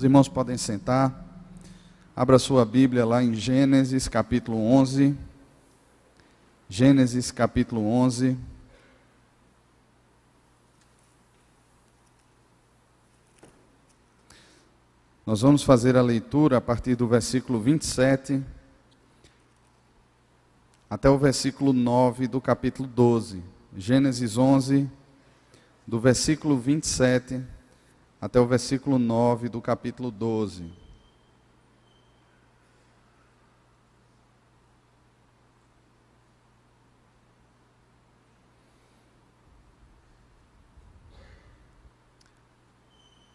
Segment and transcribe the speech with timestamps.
[0.00, 1.26] Os irmãos podem sentar.
[2.16, 5.14] Abra sua Bíblia lá em Gênesis capítulo 11.
[6.70, 8.34] Gênesis capítulo 11.
[15.26, 18.42] Nós vamos fazer a leitura a partir do versículo 27
[20.88, 23.42] até o versículo 9 do capítulo 12.
[23.76, 24.88] Gênesis 11,
[25.86, 27.59] do versículo 27
[28.20, 30.70] até o versículo 9 do capítulo 12.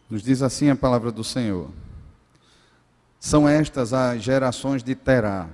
[0.08, 1.68] Nos diz assim a palavra do Senhor.
[3.18, 5.48] São estas as gerações de Terá.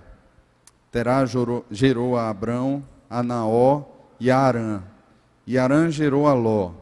[0.90, 1.24] Terá
[1.70, 3.84] gerou a Abrão, a Naó
[4.20, 4.82] e a Arã.
[5.46, 6.81] E Arã gerou a Ló.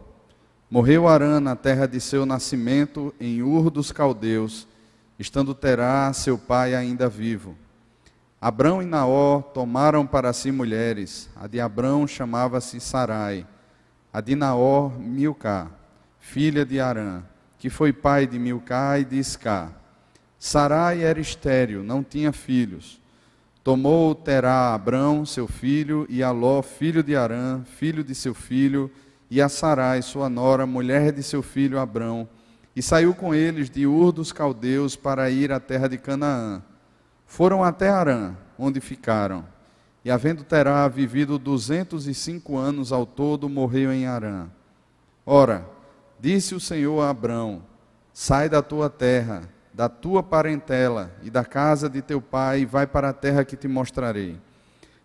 [0.72, 4.68] Morreu Arã na terra de seu nascimento, em Ur dos Caldeus,
[5.18, 7.56] estando Terá, seu pai, ainda vivo.
[8.40, 11.28] Abrão e Naó tomaram para si mulheres.
[11.34, 13.44] A de Abrão chamava-se Sarai,
[14.12, 15.66] a de Naó, Milcá,
[16.20, 17.24] filha de Arã,
[17.58, 19.72] que foi pai de Milcá e de Iscá.
[20.38, 23.00] Sarai era estéril, não tinha filhos.
[23.64, 28.88] Tomou Terá Abrão, seu filho, e Aló, filho de Arã, filho de seu filho,
[29.30, 32.28] e a Sarai, sua nora, mulher de seu filho Abrão,
[32.74, 36.62] e saiu com eles de Ur dos Caldeus para ir à terra de Canaã.
[37.26, 39.44] Foram até Arã, onde ficaram.
[40.04, 44.48] E havendo Terá vivido duzentos e cinco anos ao todo, morreu em Arã.
[45.24, 45.66] Ora,
[46.18, 47.62] disse o Senhor a Abrão:
[48.12, 49.42] Sai da tua terra
[49.72, 53.56] da tua parentela e da casa de teu pai, e vai para a terra que
[53.56, 54.38] te mostrarei.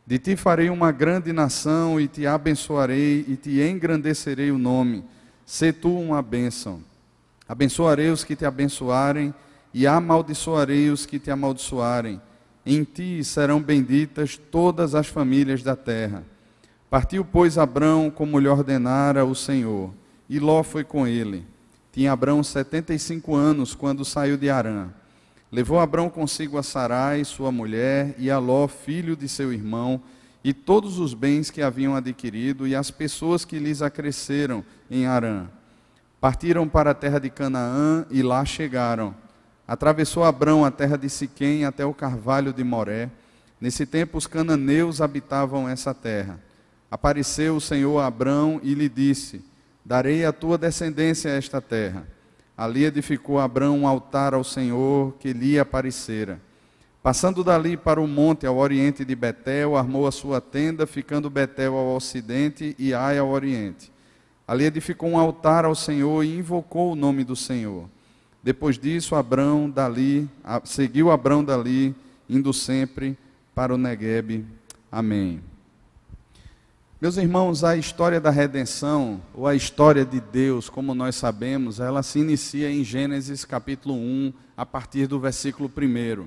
[0.07, 5.03] De ti farei uma grande nação, e te abençoarei, e te engrandecerei o nome.
[5.45, 6.79] Se tu uma bênção.
[7.47, 9.33] Abençoarei os que te abençoarem,
[9.73, 12.21] e amaldiçoarei os que te amaldiçoarem.
[12.65, 16.23] Em ti serão benditas todas as famílias da terra.
[16.89, 19.91] Partiu, pois, Abrão como lhe ordenara o Senhor,
[20.29, 21.45] e Ló foi com ele.
[21.91, 24.89] Tinha Abrão 75 anos quando saiu de Arã.
[25.55, 30.01] Levou Abrão consigo a Sarai, sua mulher, e a Ló, filho de seu irmão,
[30.43, 35.47] e todos os bens que haviam adquirido, e as pessoas que lhes acresceram em Arã.
[36.19, 39.15] Partiram para a terra de Canaã e lá chegaram.
[39.65, 43.09] Atravessou Abrão a terra de Siquém até o carvalho de Moré.
[43.61, 46.37] Nesse tempo os cananeus habitavam essa terra.
[46.91, 49.41] Apareceu o Senhor a Abrão e lhe disse:
[49.85, 52.05] Darei a tua descendência esta terra.
[52.57, 56.39] Ali edificou Abraão um altar ao Senhor que lhe aparecera.
[57.03, 61.75] Passando dali para o monte ao oriente de Betel, armou a sua tenda, ficando Betel
[61.75, 63.91] ao ocidente e Ai ao oriente.
[64.47, 67.89] Ali edificou um altar ao Senhor e invocou o nome do Senhor.
[68.41, 70.29] Depois disso, Abrão dali,
[70.63, 71.95] seguiu Abrão dali,
[72.29, 73.17] indo sempre
[73.53, 74.45] para o Neguebe.
[74.91, 75.41] Amém.
[77.01, 82.01] Meus irmãos, a história da redenção, ou a história de Deus, como nós sabemos, ela
[82.01, 86.25] se inicia em Gênesis capítulo 1, a partir do versículo 1.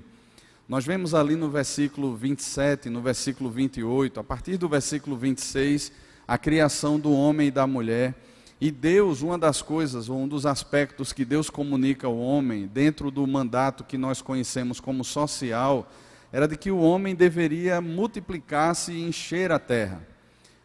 [0.68, 5.90] Nós vemos ali no versículo 27, no versículo 28, a partir do versículo 26,
[6.28, 8.14] a criação do homem e da mulher.
[8.60, 13.10] E Deus, uma das coisas, ou um dos aspectos que Deus comunica ao homem, dentro
[13.10, 15.90] do mandato que nós conhecemos como social,
[16.30, 20.17] era de que o homem deveria multiplicar-se e encher a terra.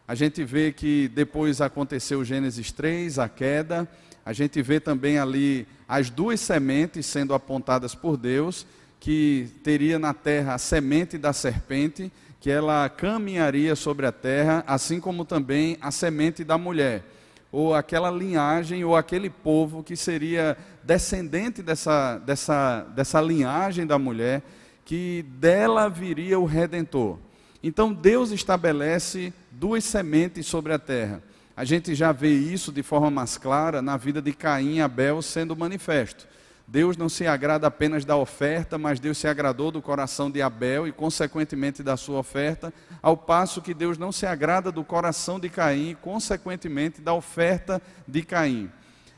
[0.06, 3.88] A gente vê que depois aconteceu Gênesis 3, a queda.
[4.22, 8.66] A gente vê também ali as duas sementes sendo apontadas por Deus,
[9.00, 15.00] que teria na terra a semente da serpente, que ela caminharia sobre a terra, assim
[15.00, 17.02] como também a semente da mulher,
[17.50, 24.42] ou aquela linhagem, ou aquele povo que seria descendente dessa, dessa, dessa linhagem da mulher,
[24.84, 27.18] que dela viria o redentor.
[27.66, 31.22] Então Deus estabelece duas sementes sobre a terra.
[31.56, 35.22] A gente já vê isso de forma mais clara na vida de Caim e Abel
[35.22, 36.28] sendo manifesto.
[36.68, 40.86] Deus não se agrada apenas da oferta, mas Deus se agradou do coração de Abel
[40.86, 45.48] e, consequentemente, da sua oferta, ao passo que Deus não se agrada do coração de
[45.48, 48.70] Caim e, consequentemente, da oferta de Caim.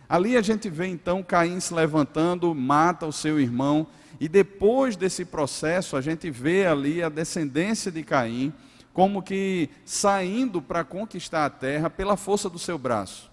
[0.09, 3.89] Ali a gente vê então Caim se levantando, mata o seu irmão,
[4.21, 8.53] e depois desse processo, a gente vê ali a descendência de Caim,
[8.93, 13.31] como que saindo para conquistar a terra pela força do seu braço.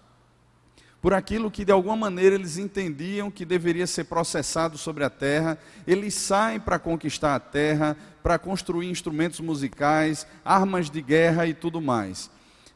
[1.01, 5.57] Por aquilo que de alguma maneira eles entendiam que deveria ser processado sobre a terra,
[5.85, 11.81] eles saem para conquistar a terra, para construir instrumentos musicais, armas de guerra e tudo
[11.81, 12.29] mais.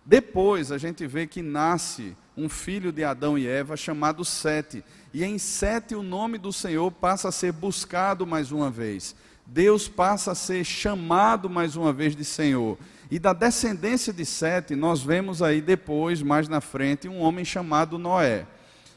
[0.06, 4.84] Depois a gente vê que nasce um filho de Adão e Eva chamado Sete.
[5.14, 9.16] E em Sete, o nome do Senhor passa a ser buscado mais uma vez.
[9.46, 12.78] Deus passa a ser chamado mais uma vez de Senhor.
[13.10, 17.98] E da descendência de Sete, nós vemos aí depois, mais na frente, um homem chamado
[17.98, 18.46] Noé.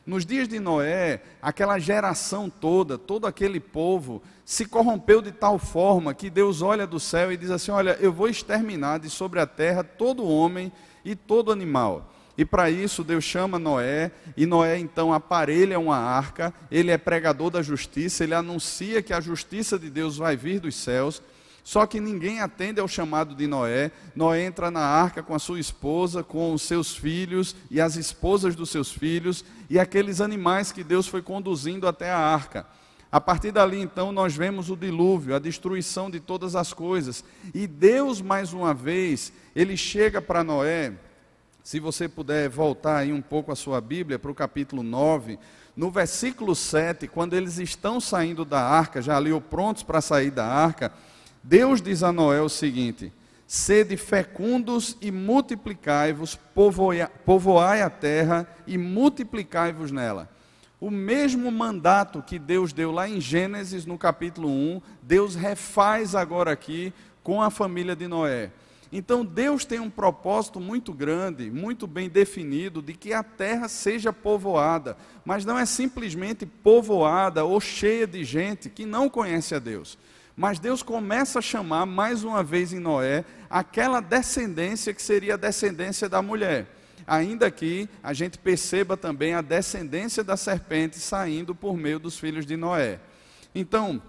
[0.04, 6.12] Nos dias de Noé, aquela geração toda, todo aquele povo, se corrompeu de tal forma
[6.12, 9.46] que Deus olha do céu e diz assim: Olha, eu vou exterminar de sobre a
[9.46, 10.72] terra todo homem
[11.04, 12.12] e todo animal.
[12.40, 17.50] E para isso Deus chama Noé, e Noé então aparelha uma arca, ele é pregador
[17.50, 21.20] da justiça, ele anuncia que a justiça de Deus vai vir dos céus,
[21.62, 23.92] só que ninguém atende ao chamado de Noé.
[24.16, 28.56] Noé entra na arca com a sua esposa, com os seus filhos e as esposas
[28.56, 32.66] dos seus filhos e aqueles animais que Deus foi conduzindo até a arca.
[33.12, 37.22] A partir dali, então, nós vemos o dilúvio, a destruição de todas as coisas.
[37.52, 40.94] E Deus, mais uma vez, ele chega para Noé.
[41.62, 45.38] Se você puder voltar aí um pouco a sua Bíblia para o capítulo 9,
[45.76, 50.46] no versículo 7, quando eles estão saindo da arca, já ali prontos para sair da
[50.46, 50.92] arca,
[51.42, 53.12] Deus diz a Noé o seguinte:
[53.46, 56.38] Sede fecundos e multiplicai-vos,
[57.24, 60.30] povoai a terra e multiplicai-vos nela.
[60.80, 66.52] O mesmo mandato que Deus deu lá em Gênesis, no capítulo 1, Deus refaz agora
[66.52, 66.92] aqui
[67.22, 68.50] com a família de Noé.
[68.92, 74.12] Então Deus tem um propósito muito grande, muito bem definido, de que a terra seja
[74.12, 79.96] povoada, mas não é simplesmente povoada ou cheia de gente que não conhece a Deus.
[80.36, 85.36] Mas Deus começa a chamar mais uma vez em Noé aquela descendência que seria a
[85.36, 86.66] descendência da mulher.
[87.06, 92.46] Ainda que a gente perceba também a descendência da serpente saindo por meio dos filhos
[92.46, 93.00] de Noé.
[93.54, 94.02] Então,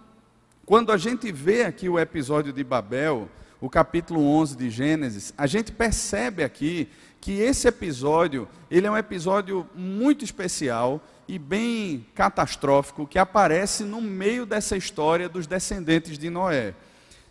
[0.65, 3.27] quando a gente vê aqui o episódio de Babel,
[3.61, 6.89] o capítulo 11 de Gênesis, a gente percebe aqui
[7.21, 14.01] que esse episódio, ele é um episódio muito especial e bem catastrófico que aparece no
[14.01, 16.73] meio dessa história dos descendentes de Noé.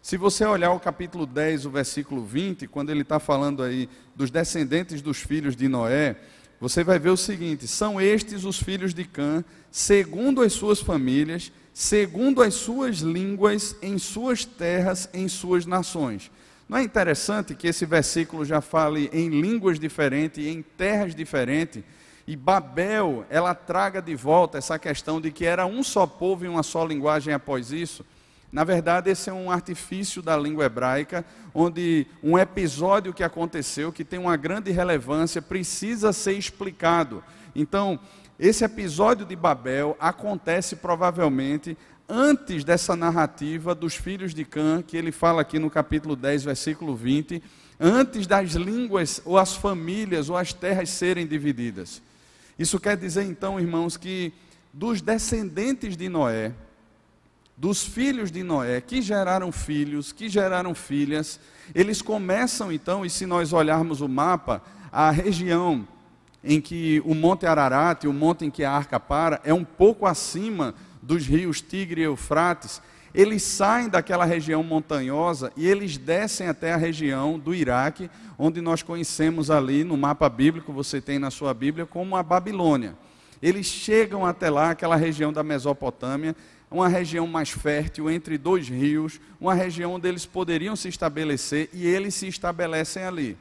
[0.00, 4.30] Se você olhar o capítulo 10, o versículo 20, quando ele está falando aí dos
[4.30, 6.16] descendentes dos filhos de Noé,
[6.60, 11.50] você vai ver o seguinte: são estes os filhos de Cã, segundo as suas famílias,
[11.72, 16.30] segundo as suas línguas, em suas terras, em suas nações.
[16.68, 21.82] Não é interessante que esse versículo já fale em línguas diferentes, em terras diferentes?
[22.26, 26.48] E Babel, ela traga de volta essa questão de que era um só povo e
[26.48, 28.06] uma só linguagem após isso.
[28.52, 34.04] Na verdade, esse é um artifício da língua hebraica, onde um episódio que aconteceu, que
[34.04, 37.22] tem uma grande relevância, precisa ser explicado.
[37.54, 37.98] Então,
[38.40, 41.76] esse episódio de Babel acontece provavelmente
[42.08, 46.96] antes dessa narrativa dos filhos de Cã, que ele fala aqui no capítulo 10, versículo
[46.96, 47.42] 20,
[47.78, 52.00] antes das línguas ou as famílias ou as terras serem divididas.
[52.58, 54.32] Isso quer dizer então, irmãos, que
[54.72, 56.54] dos descendentes de Noé,
[57.58, 61.38] dos filhos de Noé, que geraram filhos, que geraram filhas,
[61.74, 65.86] eles começam então, e se nós olharmos o mapa, a região
[66.42, 70.06] em que o Monte Ararat, o monte em que a arca para, é um pouco
[70.06, 72.80] acima dos rios Tigre e Eufrates.
[73.12, 78.08] Eles saem daquela região montanhosa e eles descem até a região do Iraque,
[78.38, 82.96] onde nós conhecemos ali no mapa bíblico, você tem na sua Bíblia, como a Babilônia.
[83.42, 86.36] Eles chegam até lá, aquela região da Mesopotâmia,
[86.70, 91.84] uma região mais fértil entre dois rios, uma região onde eles poderiam se estabelecer e
[91.84, 93.36] eles se estabelecem ali.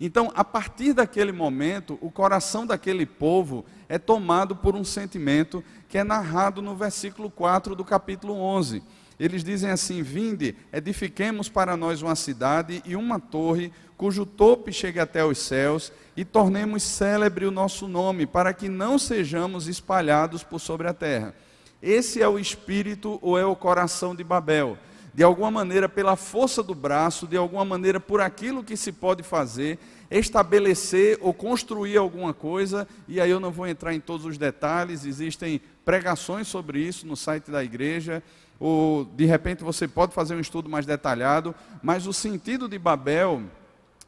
[0.00, 5.98] Então, a partir daquele momento, o coração daquele povo é tomado por um sentimento que
[5.98, 8.82] é narrado no versículo 4 do capítulo 11
[9.18, 15.00] eles dizem assim: Vinde, edifiquemos para nós uma cidade e uma torre, cujo topo chegue
[15.00, 20.60] até os céus, e tornemos célebre o nosso nome, para que não sejamos espalhados por
[20.60, 21.34] sobre a terra.
[21.82, 24.78] Esse é o espírito ou é o coração de Babel.
[25.18, 29.24] De alguma maneira, pela força do braço, de alguma maneira, por aquilo que se pode
[29.24, 29.76] fazer,
[30.08, 35.04] estabelecer ou construir alguma coisa, e aí eu não vou entrar em todos os detalhes,
[35.04, 38.22] existem pregações sobre isso no site da igreja,
[38.60, 43.42] ou de repente você pode fazer um estudo mais detalhado, mas o sentido de Babel,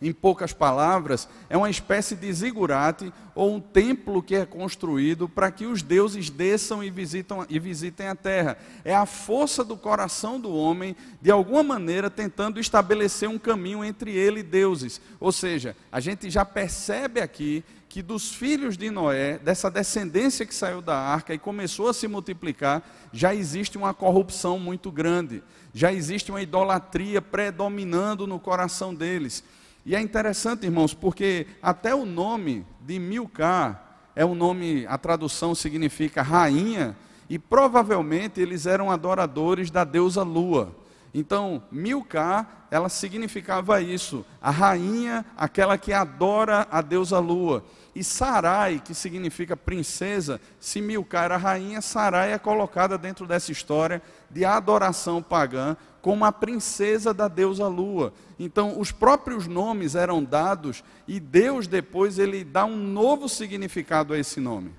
[0.00, 5.50] em poucas palavras, é uma espécie de zigurate ou um templo que é construído para
[5.50, 8.57] que os deuses desçam e, visitam, e visitem a terra.
[8.85, 14.12] É a força do coração do homem, de alguma maneira, tentando estabelecer um caminho entre
[14.12, 15.00] ele e deuses.
[15.19, 20.54] Ou seja, a gente já percebe aqui que dos filhos de Noé, dessa descendência que
[20.54, 25.42] saiu da arca e começou a se multiplicar, já existe uma corrupção muito grande,
[25.75, 29.42] já existe uma idolatria predominando no coração deles.
[29.85, 35.55] E é interessante, irmãos, porque até o nome de Milcar é um nome, a tradução
[35.55, 36.97] significa rainha,
[37.29, 40.75] e provavelmente eles eram adoradores da deusa Lua.
[41.15, 47.65] Então, Milcá, ela significava isso, a rainha, aquela que adora a deusa Lua.
[47.95, 54.01] E Sarai, que significa princesa, se Milcá era rainha, Sarai é colocada dentro dessa história
[54.31, 58.12] de adoração pagã como a princesa da deusa Lua.
[58.38, 64.19] Então, os próprios nomes eram dados e Deus depois ele dá um novo significado a
[64.19, 64.73] esse nome.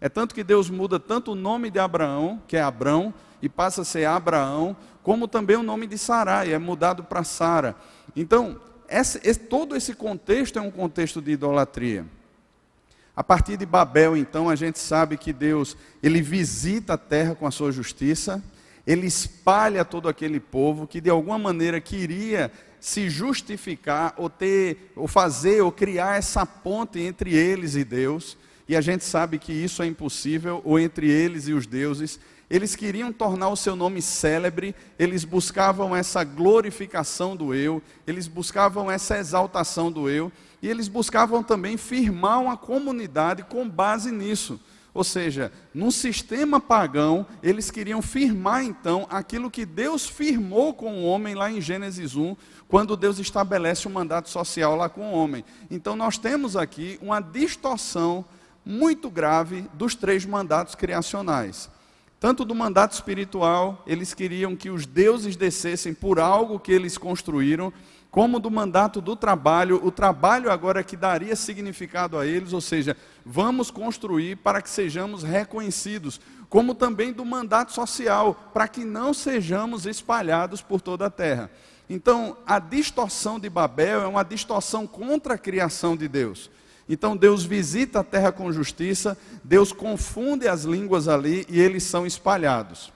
[0.00, 3.82] É tanto que Deus muda tanto o nome de Abraão, que é Abrão, e passa
[3.82, 7.74] a ser Abraão, como também o nome de Sarai, é mudado para Sara.
[8.14, 12.04] Então, esse, esse, todo esse contexto é um contexto de idolatria.
[13.16, 17.46] A partir de Babel, então, a gente sabe que Deus, ele visita a terra com
[17.46, 18.42] a sua justiça,
[18.88, 25.06] ele espalha todo aquele povo que de alguma maneira queria se justificar ou ter ou
[25.06, 28.38] fazer ou criar essa ponte entre eles e Deus.
[28.66, 32.18] E a gente sabe que isso é impossível, ou entre eles e os deuses,
[32.48, 38.90] eles queriam tornar o seu nome célebre, eles buscavam essa glorificação do eu, eles buscavam
[38.90, 44.58] essa exaltação do eu, e eles buscavam também firmar uma comunidade com base nisso.
[44.98, 51.04] Ou seja, num sistema pagão, eles queriam firmar então aquilo que Deus firmou com o
[51.04, 52.34] homem lá em Gênesis 1,
[52.66, 55.44] quando Deus estabelece o um mandato social lá com o homem.
[55.70, 58.24] Então nós temos aqui uma distorção
[58.66, 61.70] muito grave dos três mandatos criacionais.
[62.18, 67.72] Tanto do mandato espiritual, eles queriam que os deuses descessem por algo que eles construíram,
[68.18, 72.96] como do mandato do trabalho, o trabalho agora que daria significado a eles, ou seja,
[73.24, 79.86] vamos construir para que sejamos reconhecidos, como também do mandato social, para que não sejamos
[79.86, 81.48] espalhados por toda a terra.
[81.88, 86.50] Então, a distorção de Babel é uma distorção contra a criação de Deus.
[86.88, 92.04] Então Deus visita a terra com justiça, Deus confunde as línguas ali e eles são
[92.04, 92.92] espalhados.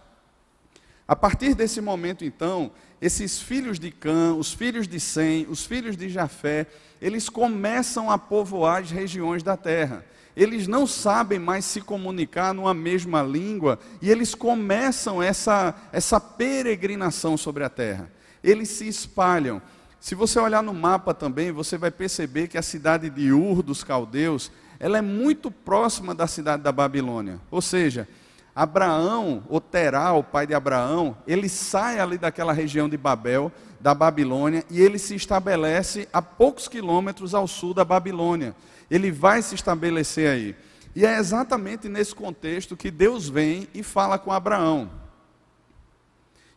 [1.07, 2.73] A partir desse momento, então,
[3.03, 6.69] esses filhos de Cã, os filhos de Sem, os filhos de Jafé,
[7.01, 10.05] eles começam a povoar as regiões da terra.
[10.37, 17.37] Eles não sabem mais se comunicar numa mesma língua e eles começam essa, essa peregrinação
[17.37, 18.09] sobre a terra.
[18.43, 19.61] Eles se espalham.
[19.99, 23.83] Se você olhar no mapa também, você vai perceber que a cidade de Ur dos
[23.83, 27.41] caldeus, ela é muito próxima da cidade da Babilônia.
[27.51, 28.07] Ou seja,
[28.55, 33.95] Abraão, ou Terá, o pai de Abraão, ele sai ali daquela região de Babel, da
[33.95, 38.55] Babilônia, e ele se estabelece a poucos quilômetros ao sul da Babilônia.
[38.91, 40.57] Ele vai se estabelecer aí.
[40.95, 44.91] E é exatamente nesse contexto que Deus vem e fala com Abraão.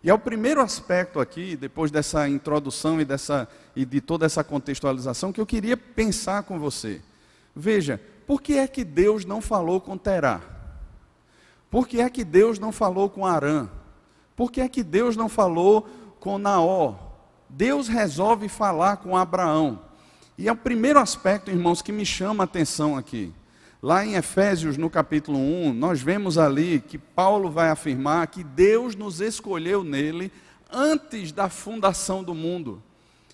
[0.04, 4.44] E é o primeiro aspecto aqui, depois dessa introdução e, dessa, e de toda essa
[4.44, 7.02] contextualização, que eu queria pensar com você.
[7.56, 10.55] Veja, por que é que Deus não falou com Terá?
[11.76, 13.68] Por que é que Deus não falou com Arã?
[14.34, 15.86] Por que é que Deus não falou
[16.22, 16.96] com Naó?
[17.50, 19.82] Deus resolve falar com Abraão.
[20.38, 23.34] E é o primeiro aspecto, irmãos, que me chama a atenção aqui.
[23.82, 28.96] Lá em Efésios, no capítulo 1, nós vemos ali que Paulo vai afirmar que Deus
[28.96, 30.32] nos escolheu nele
[30.72, 32.82] antes da fundação do mundo.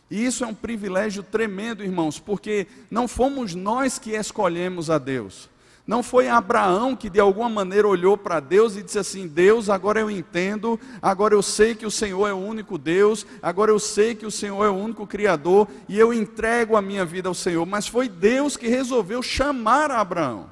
[0.09, 5.47] E isso é um privilégio tremendo, irmãos, porque não fomos nós que escolhemos a Deus.
[5.85, 9.99] Não foi Abraão que de alguma maneira olhou para Deus e disse assim: Deus, agora
[9.99, 14.13] eu entendo, agora eu sei que o Senhor é o único Deus, agora eu sei
[14.13, 17.65] que o Senhor é o único Criador e eu entrego a minha vida ao Senhor.
[17.65, 20.49] Mas foi Deus que resolveu chamar Abraão.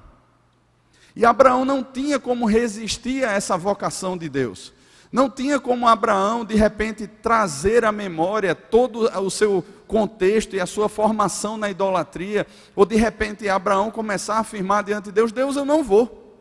[1.15, 4.73] E Abraão não tinha como resistir a essa vocação de Deus.
[5.11, 10.67] Não tinha como Abraão, de repente, trazer à memória todo o seu contexto e a
[10.67, 15.55] sua formação na idolatria, ou de repente Abraão começar a afirmar diante de Deus: Deus,
[15.55, 16.37] eu não vou,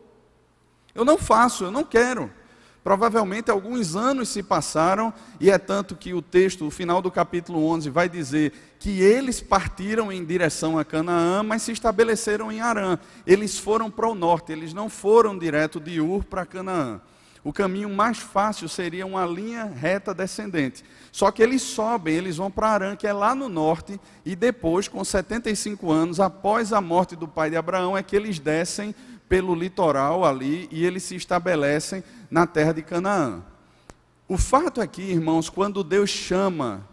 [0.93, 2.31] eu não faço, eu não quero.
[2.83, 7.65] Provavelmente alguns anos se passaram, e é tanto que o texto, o final do capítulo
[7.65, 12.97] 11, vai dizer que eles partiram em direção a Canaã, mas se estabeleceram em Arã.
[13.27, 17.01] Eles foram para o norte, eles não foram direto de Ur para Canaã.
[17.49, 20.85] O caminho mais fácil seria uma linha reta descendente.
[21.11, 24.87] Só que eles sobem, eles vão para Arã, que é lá no norte, e depois,
[24.87, 28.93] com 75 anos, após a morte do pai de Abraão, é que eles descem
[29.27, 33.41] pelo litoral ali e eles se estabelecem na terra de Canaã.
[34.27, 36.87] O fato aqui, irmãos, quando Deus chama,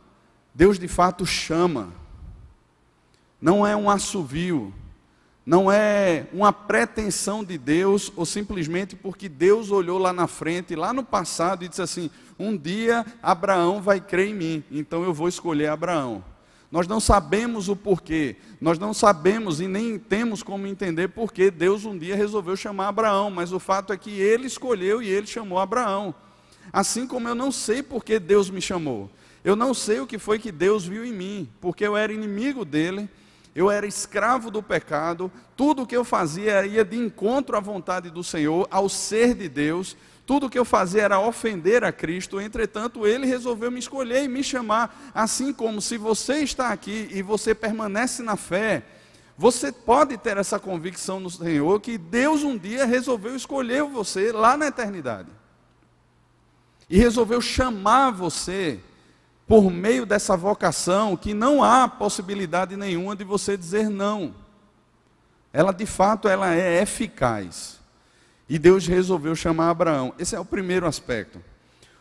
[0.54, 1.92] Deus de fato chama.
[3.38, 4.72] Não é um assovio,
[5.46, 10.92] não é uma pretensão de Deus, ou simplesmente porque Deus olhou lá na frente, lá
[10.92, 15.28] no passado, e disse assim: um dia Abraão vai crer em mim, então eu vou
[15.28, 16.24] escolher Abraão.
[16.68, 21.84] Nós não sabemos o porquê, nós não sabemos e nem temos como entender porquê Deus
[21.84, 25.60] um dia resolveu chamar Abraão, mas o fato é que ele escolheu e ele chamou
[25.60, 26.12] Abraão.
[26.72, 29.08] Assim como eu não sei porquê Deus me chamou,
[29.44, 32.64] eu não sei o que foi que Deus viu em mim, porque eu era inimigo
[32.64, 33.08] dele,
[33.56, 38.10] eu era escravo do pecado, tudo o que eu fazia ia de encontro à vontade
[38.10, 39.96] do Senhor, ao ser de Deus,
[40.26, 44.28] tudo o que eu fazia era ofender a Cristo, entretanto, ele resolveu me escolher e
[44.28, 48.82] me chamar, assim como se você está aqui e você permanece na fé,
[49.38, 54.54] você pode ter essa convicção no Senhor que Deus um dia resolveu escolher você lá
[54.58, 55.30] na eternidade.
[56.90, 58.80] E resolveu chamar você
[59.46, 64.34] por meio dessa vocação que não há possibilidade nenhuma de você dizer não.
[65.52, 67.80] Ela de fato ela é eficaz.
[68.48, 70.14] E Deus resolveu chamar Abraão.
[70.18, 71.42] Esse é o primeiro aspecto.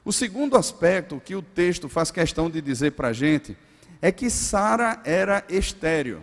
[0.03, 3.57] O segundo aspecto que o texto faz questão de dizer para a gente
[4.01, 6.21] é que Sara era estéreo.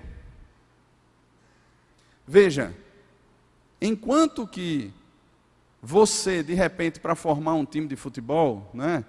[2.27, 2.73] Veja,
[3.81, 4.93] enquanto que
[5.83, 9.05] você, de repente, para formar um time de futebol, né,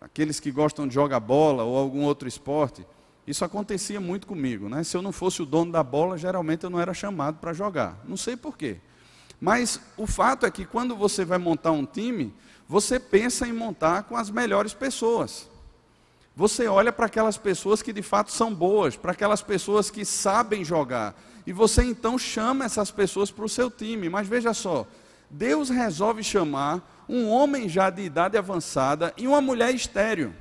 [0.00, 2.86] aqueles que gostam de jogar bola ou algum outro esporte,
[3.26, 4.68] isso acontecia muito comigo.
[4.68, 4.84] Né?
[4.84, 7.98] Se eu não fosse o dono da bola, geralmente eu não era chamado para jogar.
[8.06, 8.78] Não sei porquê.
[9.40, 12.34] Mas o fato é que quando você vai montar um time,
[12.68, 15.48] você pensa em montar com as melhores pessoas.
[16.36, 20.64] Você olha para aquelas pessoas que de fato são boas, para aquelas pessoas que sabem
[20.64, 21.14] jogar.
[21.46, 24.08] E você então chama essas pessoas para o seu time.
[24.08, 24.86] Mas veja só,
[25.30, 30.34] Deus resolve chamar um homem já de idade avançada e uma mulher estéreo.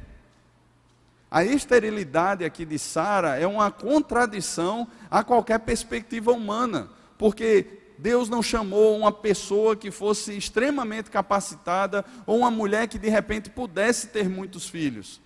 [1.30, 7.66] A esterilidade aqui de Sara é uma contradição a qualquer perspectiva humana, porque
[7.98, 13.50] Deus não chamou uma pessoa que fosse extremamente capacitada ou uma mulher que de repente
[13.50, 15.20] pudesse ter muitos filhos.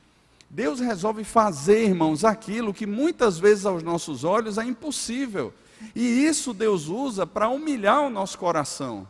[0.49, 5.53] Deus resolve fazer, irmãos, aquilo que muitas vezes aos nossos olhos é impossível.
[5.93, 9.07] E isso Deus usa para humilhar o nosso coração.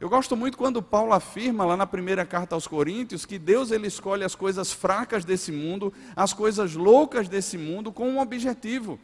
[0.00, 3.86] Eu gosto muito quando Paulo afirma lá na primeira carta aos Coríntios que Deus ele
[3.86, 8.98] escolhe as coisas fracas desse mundo, as coisas loucas desse mundo com um objetivo: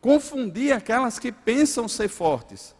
[0.00, 2.74] confundir aquelas que pensam ser fortes.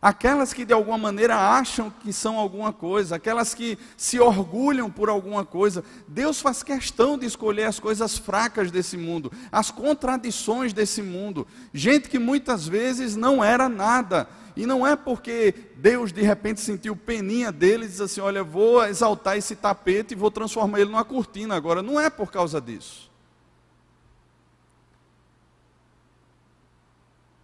[0.00, 5.08] Aquelas que de alguma maneira acham que são alguma coisa, aquelas que se orgulham por
[5.08, 11.02] alguma coisa, Deus faz questão de escolher as coisas fracas desse mundo, as contradições desse
[11.02, 11.46] mundo.
[11.74, 16.96] Gente que muitas vezes não era nada, e não é porque Deus de repente sentiu
[16.96, 21.04] peninha dele e diz assim: Olha, vou exaltar esse tapete e vou transformar ele numa
[21.04, 21.80] cortina agora.
[21.80, 23.08] Não é por causa disso.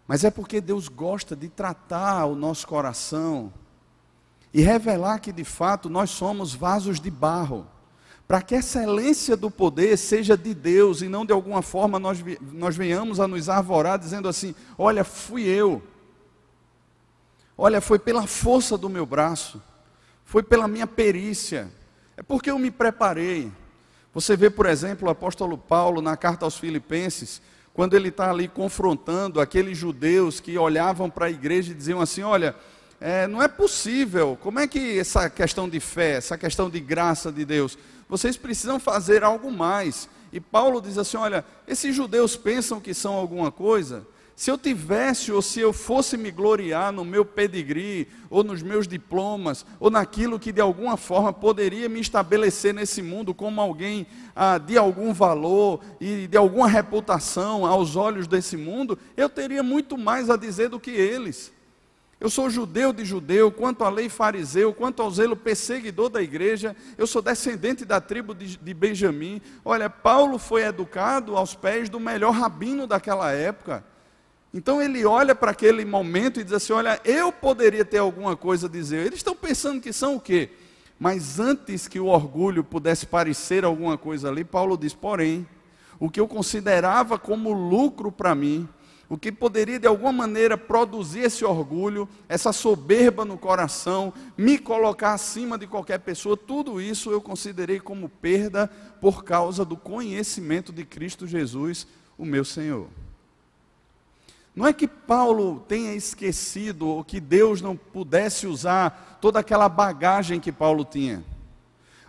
[0.09, 3.53] Mas é porque Deus gosta de tratar o nosso coração
[4.53, 7.65] e revelar que de fato nós somos vasos de barro,
[8.27, 12.19] para que a excelência do poder seja de Deus e não de alguma forma nós,
[12.53, 15.81] nós venhamos a nos arvorar dizendo assim: olha, fui eu,
[17.57, 19.63] olha, foi pela força do meu braço,
[20.25, 21.71] foi pela minha perícia,
[22.17, 23.51] é porque eu me preparei.
[24.13, 27.43] Você vê, por exemplo, o apóstolo Paulo na carta aos Filipenses
[27.75, 32.23] quando ele está ali confrontando aqueles judeus que olhavam para a igreja e diziam assim:
[32.23, 32.55] olha,
[33.01, 37.33] é, não é possível, como é que essa questão de fé, essa questão de graça
[37.33, 37.77] de Deus,
[38.09, 40.09] vocês precisam fazer algo mais.
[40.33, 44.07] E Paulo diz assim: olha, esses judeus pensam que são alguma coisa,
[44.37, 48.89] se eu tivesse ou se eu fosse me gloriar no meu pedigree, ou nos meus
[48.89, 54.59] diplomas, ou naquilo que de alguma forma poderia me estabelecer nesse mundo como alguém ah,
[54.59, 60.29] de algum valor e de alguma reputação aos olhos desse mundo, eu teria muito mais
[60.29, 61.53] a dizer do que eles.
[62.19, 66.75] Eu sou judeu de judeu, quanto à lei fariseu, quanto ao zelo perseguidor da igreja,
[66.97, 69.43] eu sou descendente da tribo de, de Benjamim.
[69.65, 73.85] Olha, Paulo foi educado aos pés do melhor rabino daquela época.
[74.55, 78.69] Então ele olha para aquele momento e diz assim: Olha, eu poderia ter alguma coisa
[78.69, 79.05] a dizer.
[79.05, 80.51] Eles estão pensando que são o quê?
[80.97, 85.45] Mas antes que o orgulho pudesse parecer alguma coisa ali, Paulo diz: Porém,
[85.99, 88.69] o que eu considerava como lucro para mim,
[89.09, 95.15] o que poderia de alguma maneira produzir esse orgulho, essa soberba no coração, me colocar
[95.15, 98.69] acima de qualquer pessoa, tudo isso eu considerei como perda
[99.01, 102.87] por causa do conhecimento de Cristo Jesus, o meu Senhor.
[104.55, 110.39] Não é que Paulo tenha esquecido ou que Deus não pudesse usar toda aquela bagagem
[110.39, 111.25] que Paulo tinha.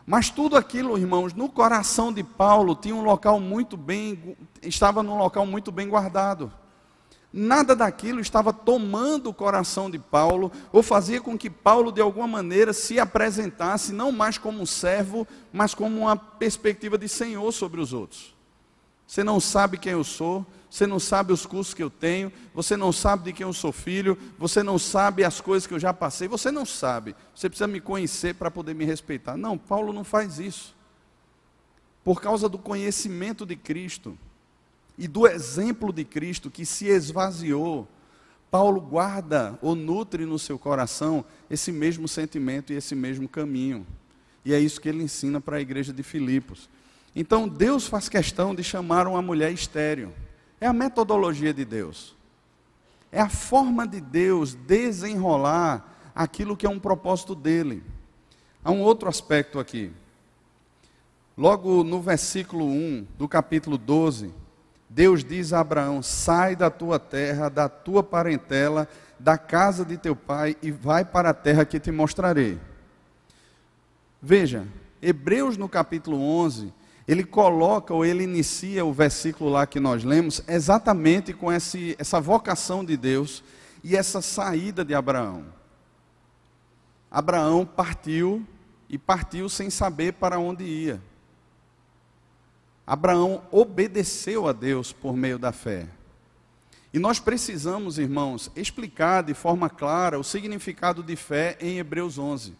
[0.05, 5.17] Mas tudo aquilo, irmãos, no coração de Paulo tinha um local muito bem, estava num
[5.17, 6.53] local muito bem guardado.
[7.33, 12.27] Nada daquilo estava tomando o coração de Paulo, ou fazia com que Paulo, de alguma
[12.27, 17.81] maneira, se apresentasse não mais como um servo, mas como uma perspectiva de senhor sobre
[17.81, 18.34] os outros.
[19.07, 22.75] Você não sabe quem eu sou, você não sabe os cursos que eu tenho, você
[22.75, 25.93] não sabe de quem eu sou filho, você não sabe as coisas que eu já
[25.93, 27.15] passei, você não sabe.
[27.33, 29.37] Você precisa me conhecer para poder me respeitar.
[29.37, 30.75] Não, Paulo não faz isso.
[32.03, 34.17] Por causa do conhecimento de Cristo
[34.97, 37.87] e do exemplo de Cristo que se esvaziou,
[38.51, 43.85] Paulo guarda ou nutre no seu coração esse mesmo sentimento e esse mesmo caminho.
[44.43, 46.69] E é isso que ele ensina para a igreja de Filipos.
[47.15, 50.13] Então Deus faz questão de chamar uma mulher estéreo.
[50.59, 52.15] É a metodologia de Deus.
[53.11, 57.81] É a forma de Deus desenrolar aquilo que é um propósito dele.
[58.63, 59.91] Há um outro aspecto aqui.
[61.37, 64.33] Logo no versículo 1 do capítulo 12,
[64.89, 68.87] Deus diz a Abraão: Sai da tua terra, da tua parentela,
[69.19, 72.59] da casa de teu pai e vai para a terra que te mostrarei.
[74.21, 74.65] Veja,
[75.01, 76.73] Hebreus no capítulo 11
[77.07, 82.19] ele coloca ou ele inicia o versículo lá que nós lemos exatamente com esse, essa
[82.19, 83.43] vocação de Deus
[83.83, 85.45] e essa saída de Abraão.
[87.11, 88.45] Abraão partiu
[88.89, 91.01] e partiu sem saber para onde ia.
[92.85, 95.87] Abraão obedeceu a Deus por meio da fé.
[96.93, 102.55] E nós precisamos, irmãos, explicar de forma clara o significado de fé em Hebreus 11.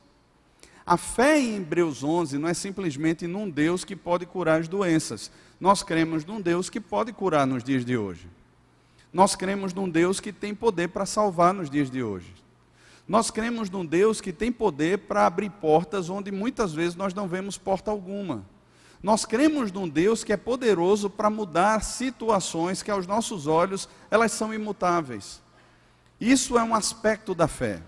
[0.85, 5.31] A fé em Hebreus 11 não é simplesmente num Deus que pode curar as doenças.
[5.59, 8.29] Nós cremos num Deus que pode curar nos dias de hoje.
[9.11, 12.31] Nós cremos num Deus que tem poder para salvar nos dias de hoje.
[13.07, 17.27] Nós cremos num Deus que tem poder para abrir portas onde muitas vezes nós não
[17.27, 18.45] vemos porta alguma.
[19.01, 24.31] Nós cremos num Deus que é poderoso para mudar situações que aos nossos olhos elas
[24.31, 25.41] são imutáveis.
[26.19, 27.81] Isso é um aspecto da fé.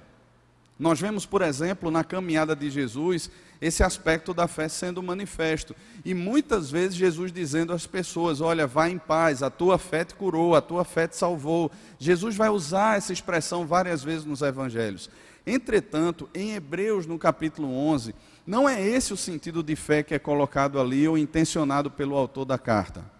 [0.80, 5.76] Nós vemos, por exemplo, na caminhada de Jesus, esse aspecto da fé sendo manifesto.
[6.06, 10.14] E muitas vezes Jesus dizendo às pessoas: Olha, vá em paz, a tua fé te
[10.14, 11.72] curou, a tua fé te salvou.
[11.98, 15.10] Jesus vai usar essa expressão várias vezes nos evangelhos.
[15.46, 18.14] Entretanto, em Hebreus, no capítulo 11,
[18.46, 22.46] não é esse o sentido de fé que é colocado ali ou intencionado pelo autor
[22.46, 23.17] da carta.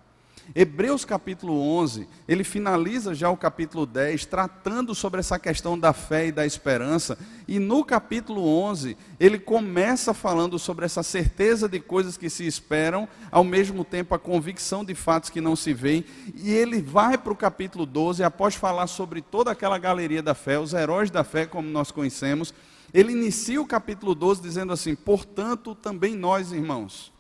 [0.56, 6.28] Hebreus capítulo 11, ele finaliza já o capítulo 10 tratando sobre essa questão da fé
[6.28, 12.18] e da esperança, e no capítulo 11, ele começa falando sobre essa certeza de coisas
[12.18, 16.06] que se esperam, ao mesmo tempo a convicção de fatos que não se veem,
[16.36, 20.58] e ele vai para o capítulo 12, após falar sobre toda aquela galeria da fé,
[20.60, 22.54] os heróis da fé, como nós conhecemos,
[22.94, 27.12] ele inicia o capítulo 12 dizendo assim: Portanto, também nós, irmãos,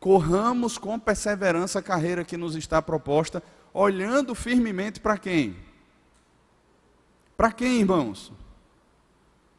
[0.00, 5.56] corramos com perseverança a carreira que nos está proposta, olhando firmemente para quem?
[7.36, 8.32] Para quem, irmãos?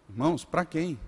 [0.10, 1.00] Irmãos, para quem?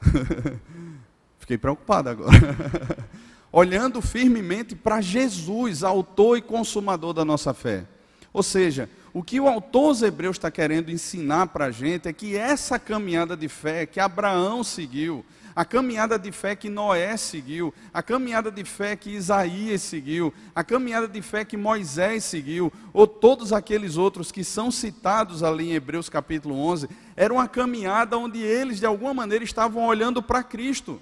[1.38, 2.30] Fiquei preocupado agora.
[3.52, 7.84] olhando firmemente para Jesus, autor e consumador da nossa fé.
[8.32, 12.12] Ou seja, o que o autor dos Hebreus está querendo ensinar para a gente é
[12.12, 17.74] que essa caminhada de fé que Abraão seguiu, a caminhada de fé que Noé seguiu,
[17.92, 23.06] a caminhada de fé que Isaías seguiu, a caminhada de fé que Moisés seguiu, ou
[23.06, 28.40] todos aqueles outros que são citados ali em Hebreus capítulo 11, era uma caminhada onde
[28.40, 31.00] eles de alguma maneira estavam olhando para Cristo.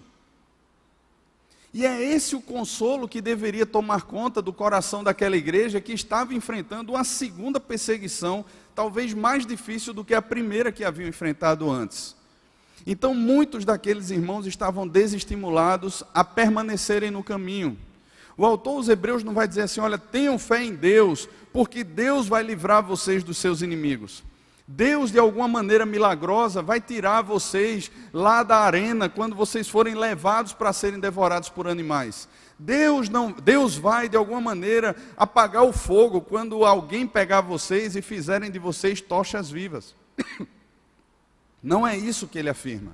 [1.73, 6.35] E é esse o consolo que deveria tomar conta do coração daquela igreja que estava
[6.35, 12.18] enfrentando uma segunda perseguição, talvez mais difícil do que a primeira que haviam enfrentado antes.
[12.91, 17.77] Então, muitos daqueles irmãos estavam desestimulados a permanecerem no caminho.
[18.35, 22.27] O autor dos Hebreus não vai dizer assim: olha, tenham fé em Deus, porque Deus
[22.27, 24.25] vai livrar vocês dos seus inimigos.
[24.67, 30.55] Deus, de alguma maneira milagrosa, vai tirar vocês lá da arena quando vocês forem levados
[30.55, 32.27] para serem devorados por animais.
[32.59, 38.01] Deus não, Deus vai de alguma maneira apagar o fogo quando alguém pegar vocês e
[38.01, 39.95] fizerem de vocês tochas vivas.
[41.63, 42.93] Não é isso que ele afirma.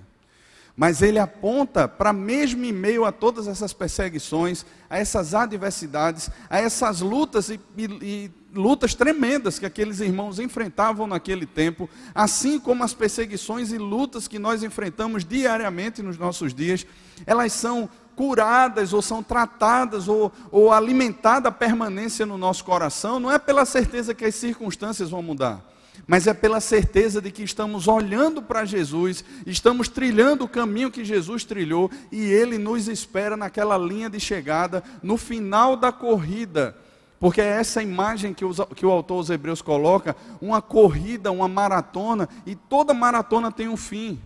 [0.77, 6.59] Mas ele aponta para, mesmo em meio a todas essas perseguições, a essas adversidades, a
[6.59, 12.83] essas lutas e, e, e, lutas tremendas que aqueles irmãos enfrentavam naquele tempo, assim como
[12.83, 16.85] as perseguições e lutas que nós enfrentamos diariamente nos nossos dias,
[17.25, 23.31] elas são curadas ou são tratadas ou, ou alimentada a permanência no nosso coração, não
[23.31, 25.74] é pela certeza que as circunstâncias vão mudar
[26.07, 31.05] mas é pela certeza de que estamos olhando para Jesus, estamos trilhando o caminho que
[31.05, 36.77] Jesus trilhou e Ele nos espera naquela linha de chegada, no final da corrida.
[37.19, 41.49] Porque é essa imagem que, os, que o autor dos Hebreus coloca, uma corrida, uma
[41.49, 44.21] maratona, e toda maratona tem um fim.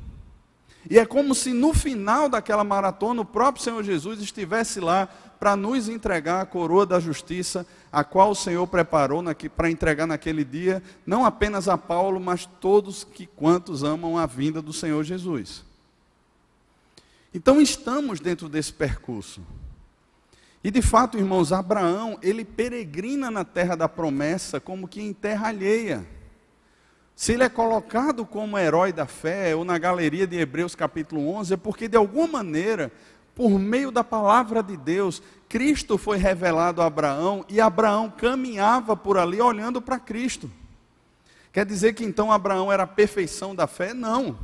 [0.90, 5.08] E é como se no final daquela maratona o próprio Senhor Jesus estivesse lá
[5.38, 9.22] para nos entregar a coroa da justiça, a qual o Senhor preparou
[9.56, 14.60] para entregar naquele dia, não apenas a Paulo, mas todos que quantos amam a vinda
[14.60, 15.64] do Senhor Jesus.
[17.32, 19.42] Então estamos dentro desse percurso.
[20.62, 25.48] E de fato, irmãos, Abraão, ele peregrina na terra da promessa como que em terra
[25.48, 26.04] alheia.
[27.14, 31.54] Se ele é colocado como herói da fé, ou na galeria de Hebreus capítulo 11,
[31.54, 32.92] é porque de alguma maneira,
[33.38, 39.16] por meio da palavra de Deus, Cristo foi revelado a Abraão e Abraão caminhava por
[39.16, 40.50] ali olhando para Cristo.
[41.52, 43.94] Quer dizer que então Abraão era a perfeição da fé?
[43.94, 44.36] Não.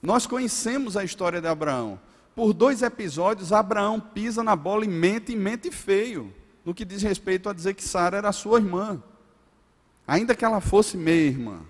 [0.00, 1.98] Nós conhecemos a história de Abraão.
[2.36, 6.32] Por dois episódios, Abraão pisa na bola e mente, e mente feio,
[6.64, 9.02] no que diz respeito a dizer que Sara era sua irmã,
[10.06, 11.62] ainda que ela fosse meia irmã.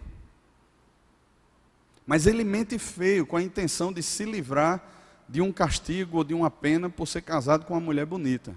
[2.06, 4.93] Mas ele mente feio com a intenção de se livrar
[5.28, 8.54] de um castigo ou de uma pena por ser casado com uma mulher bonita.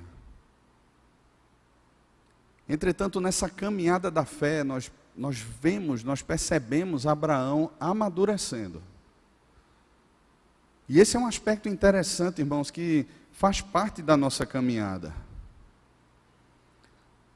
[2.67, 8.84] Entretanto, nessa caminhada da fé, nós, nós vemos, nós percebemos Abraão amadurecendo.
[10.89, 15.13] E esse é um aspecto interessante, irmãos, que faz parte da nossa caminhada.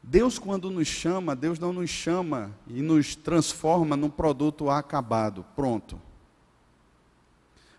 [0.04, 6.02] Deus, quando nos chama, Deus não nos chama e nos transforma num produto acabado, pronto.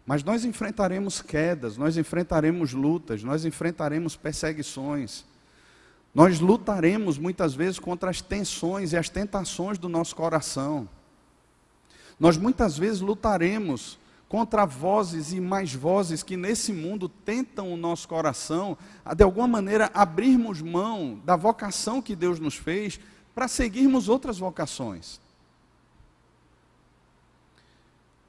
[0.04, 5.24] Mas nós enfrentaremos quedas, nós enfrentaremos lutas, nós enfrentaremos perseguições.
[6.14, 10.88] Nós lutaremos muitas vezes contra as tensões e as tentações do nosso coração.
[12.18, 18.08] Nós muitas vezes lutaremos contra vozes e mais vozes que nesse mundo tentam o nosso
[18.08, 22.98] coração a de alguma maneira abrirmos mão da vocação que Deus nos fez
[23.34, 25.20] para seguirmos outras vocações.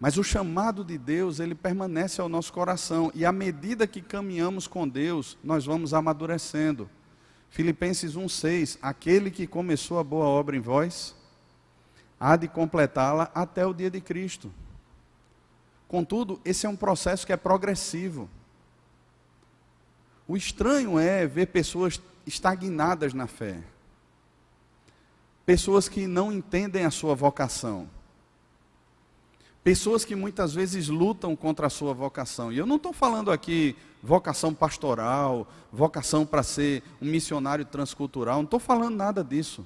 [0.04, 3.10] Mas o chamado de Deus, ele permanece ao nosso coração.
[3.16, 6.90] E à medida que caminhamos com Deus, nós vamos amadurecendo.
[7.50, 11.16] Filipenses 1,6: Aquele que começou a boa obra em vós,
[12.20, 14.52] há de completá-la até o dia de Cristo.
[15.88, 18.30] Contudo, esse é um processo que é progressivo.
[20.28, 23.58] O estranho é ver pessoas estagnadas na fé,
[25.46, 27.88] pessoas que não entendem a sua vocação.
[29.64, 32.52] Pessoas que muitas vezes lutam contra a sua vocação.
[32.52, 38.44] E eu não estou falando aqui vocação pastoral, vocação para ser um missionário transcultural, não
[38.44, 39.66] estou falando nada disso.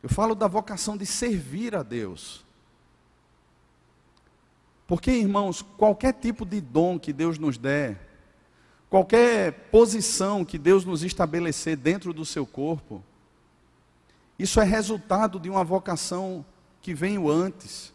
[0.00, 2.44] Eu falo da vocação de servir a Deus.
[4.86, 8.08] Porque, irmãos, qualquer tipo de dom que Deus nos der,
[8.88, 13.02] qualquer posição que Deus nos estabelecer dentro do seu corpo,
[14.38, 16.44] isso é resultado de uma vocação
[16.80, 17.92] que veio antes.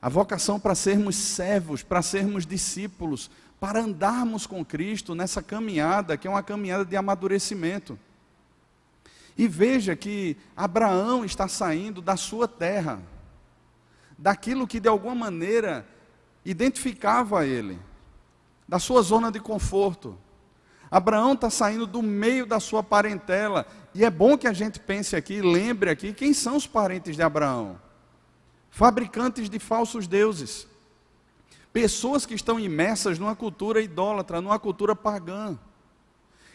[0.00, 6.26] A vocação para sermos servos, para sermos discípulos, para andarmos com Cristo nessa caminhada, que
[6.26, 7.98] é uma caminhada de amadurecimento.
[9.36, 13.00] E veja que Abraão está saindo da sua terra,
[14.16, 15.86] daquilo que de alguma maneira
[16.44, 17.78] identificava ele,
[18.66, 20.18] da sua zona de conforto.
[20.90, 25.14] Abraão está saindo do meio da sua parentela, e é bom que a gente pense
[25.14, 27.78] aqui, lembre aqui, quem são os parentes de Abraão?
[28.70, 30.66] Fabricantes de falsos deuses.
[31.72, 35.58] Pessoas que estão imersas numa cultura idólatra, numa cultura pagã.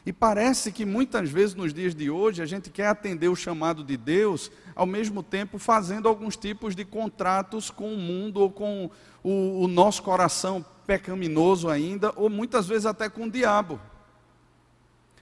[0.06, 3.84] E parece que muitas vezes nos dias de hoje a gente quer atender o chamado
[3.84, 8.90] de Deus, ao mesmo tempo fazendo alguns tipos de contratos com o mundo ou com
[9.24, 13.80] o, o nosso coração pecaminoso ainda, ou muitas vezes até com o diabo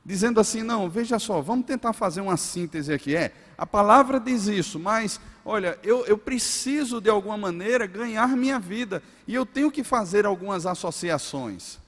[0.03, 3.15] dizendo assim: não, veja só, vamos tentar fazer uma síntese aqui.
[3.15, 8.59] É, a palavra diz isso, mas, olha, eu, eu preciso de alguma maneira ganhar minha
[8.59, 11.79] vida, e eu tenho que fazer algumas associações,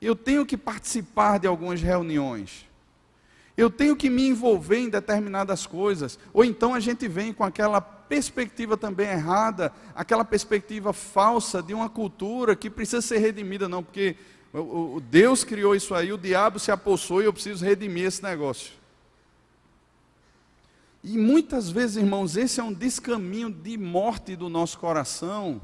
[0.00, 2.68] eu tenho que participar de algumas reuniões.
[3.56, 7.78] Eu tenho que me envolver em determinadas coisas, ou então a gente vem com aquela
[7.80, 14.16] perspectiva também errada, aquela perspectiva falsa de uma cultura que precisa ser redimida, não, porque
[14.52, 18.22] o, o Deus criou isso aí, o diabo se apossou e eu preciso redimir esse
[18.22, 18.72] negócio.
[21.02, 25.60] E muitas vezes, irmãos, esse é um descaminho de morte do nosso coração,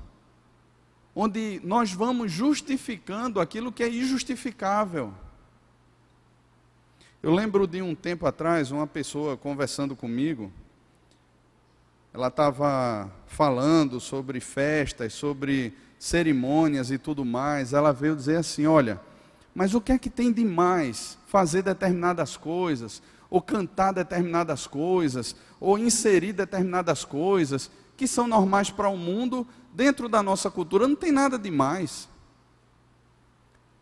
[1.14, 5.12] onde nós vamos justificando aquilo que é injustificável.
[7.22, 10.53] Eu lembro de um tempo atrás, uma pessoa conversando comigo,
[12.14, 19.01] ela estava falando sobre festas, sobre cerimônias e tudo mais, ela veio dizer assim: olha,
[19.55, 25.35] mas o que é que tem de mais fazer determinadas coisas, ou cantar determinadas coisas,
[25.59, 30.97] ou inserir determinadas coisas que são normais para o mundo, dentro da nossa cultura, não
[30.97, 32.09] tem nada demais.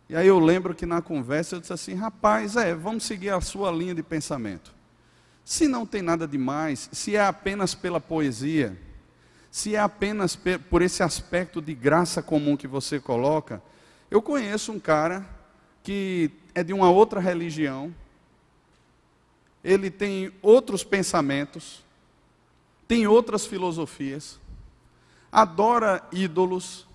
[0.07, 3.41] E aí eu lembro que na conversa eu disse assim: rapaz, é, vamos seguir a
[3.41, 4.73] sua linha de pensamento.
[5.43, 8.79] Se não tem nada demais, se é apenas pela poesia,
[9.55, 10.37] se é apenas
[10.69, 13.63] por esse aspecto de graça comum que você coloca,
[14.11, 15.25] eu conheço um cara
[15.81, 17.95] que é de uma outra religião,
[19.63, 21.85] ele tem outros pensamentos,
[22.85, 24.41] tem outras filosofias,
[25.31, 26.85] adora ídolos,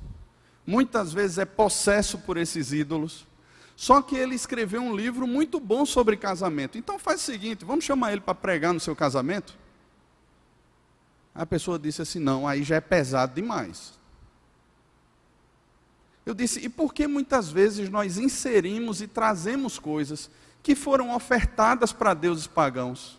[0.66, 3.26] muitas vezes é possesso por esses ídolos.
[3.74, 6.76] Só que ele escreveu um livro muito bom sobre casamento.
[6.76, 9.58] Então faz o seguinte, vamos chamar ele para pregar no seu casamento?
[11.34, 13.98] A pessoa disse assim: não, aí já é pesado demais.
[16.24, 20.30] Eu disse: e por que muitas vezes nós inserimos e trazemos coisas
[20.62, 23.18] que foram ofertadas para deuses pagãos,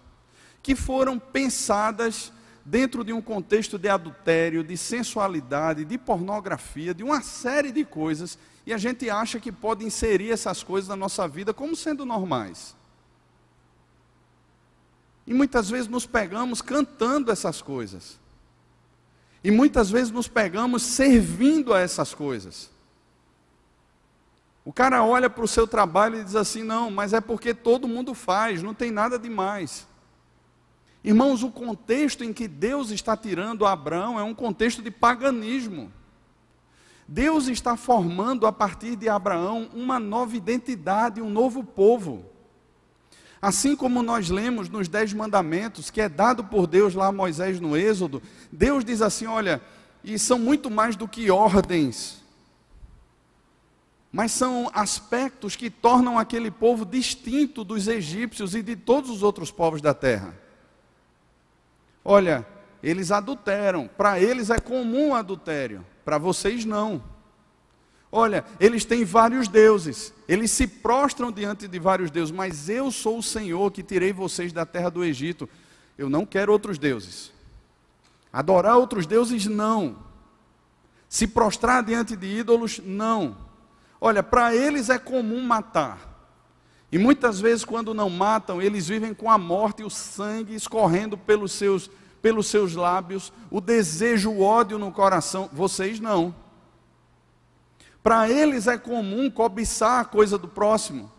[0.62, 2.32] que foram pensadas
[2.64, 8.38] dentro de um contexto de adultério, de sensualidade, de pornografia, de uma série de coisas,
[8.66, 12.76] e a gente acha que pode inserir essas coisas na nossa vida como sendo normais.
[15.26, 18.20] E muitas vezes nos pegamos cantando essas coisas.
[19.44, 22.70] E muitas vezes nos pegamos servindo a essas coisas.
[24.64, 27.88] O cara olha para o seu trabalho e diz assim: não, mas é porque todo
[27.88, 29.88] mundo faz, não tem nada demais.
[31.04, 35.92] Irmãos, o contexto em que Deus está tirando Abraão é um contexto de paganismo.
[37.08, 42.31] Deus está formando a partir de Abraão uma nova identidade, um novo povo.
[43.42, 47.60] Assim como nós lemos nos Dez Mandamentos, que é dado por Deus lá a Moisés
[47.60, 49.60] no Êxodo, Deus diz assim: olha,
[50.04, 52.22] e são muito mais do que ordens,
[54.12, 59.50] mas são aspectos que tornam aquele povo distinto dos egípcios e de todos os outros
[59.50, 60.36] povos da terra.
[62.06, 62.46] Olha,
[62.84, 67.02] eles adulteram, para eles é comum adultério, para vocês não.
[68.12, 73.20] Olha, eles têm vários deuses, eles se prostram diante de vários deuses, mas eu sou
[73.20, 75.48] o Senhor que tirei vocês da terra do Egito.
[75.98, 77.32] Eu não quero outros deuses.
[78.34, 79.98] Adorar outros deuses, não.
[81.08, 83.38] Se prostrar diante de ídolos, não.
[84.00, 86.10] Olha, para eles é comum matar.
[86.92, 91.18] E muitas vezes, quando não matam, eles vivem com a morte e o sangue escorrendo
[91.18, 91.90] pelos seus,
[92.22, 95.50] pelos seus lábios, o desejo, o ódio no coração.
[95.54, 96.36] Vocês não.
[98.04, 101.12] Para eles é comum cobiçar a coisa do próximo,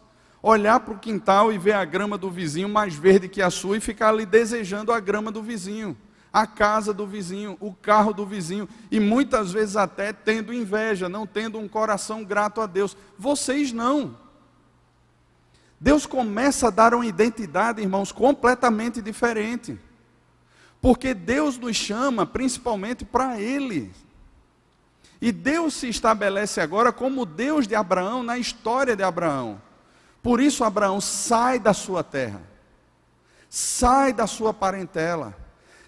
[0.43, 3.77] olhar para o quintal e ver a grama do vizinho mais verde que a sua
[3.77, 5.97] e ficar ali desejando a grama do vizinho,
[6.33, 11.27] a casa do vizinho, o carro do vizinho, e muitas vezes até tendo inveja, não
[11.27, 12.97] tendo um coração grato a Deus.
[13.17, 14.17] Vocês não.
[15.79, 19.79] Deus começa a dar uma identidade, irmãos, completamente diferente.
[20.81, 23.93] Porque Deus nos chama principalmente para Ele.
[25.23, 29.63] E Deus se estabelece agora como Deus de Abraão na história de Abraão.
[30.21, 32.43] Por isso, Abraão sai da sua terra,
[33.49, 35.33] sai da sua parentela,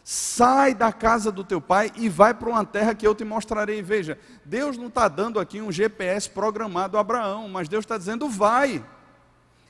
[0.05, 3.83] sai da casa do teu pai e vai para uma terra que eu te mostrarei.
[3.83, 8.29] Veja, Deus não está dando aqui um GPS programado a Abraão, mas Deus está dizendo:
[8.29, 8.85] vai.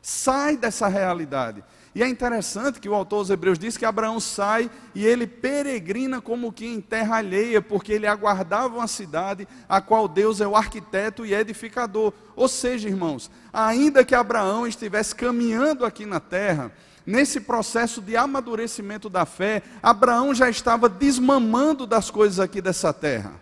[0.03, 1.65] Sai dessa realidade.
[1.95, 6.21] E é interessante que o autor dos Hebreus diz que Abraão sai e ele peregrina
[6.21, 10.57] como que em terra alheia, porque ele aguardava uma cidade a qual Deus é o
[10.57, 12.13] arquiteto e edificador.
[12.35, 16.73] Ou seja, irmãos, ainda que Abraão estivesse caminhando aqui na terra,
[17.07, 23.41] nesse processo de amadurecimento da fé, Abraão já estava desmamando das coisas aqui dessa terra.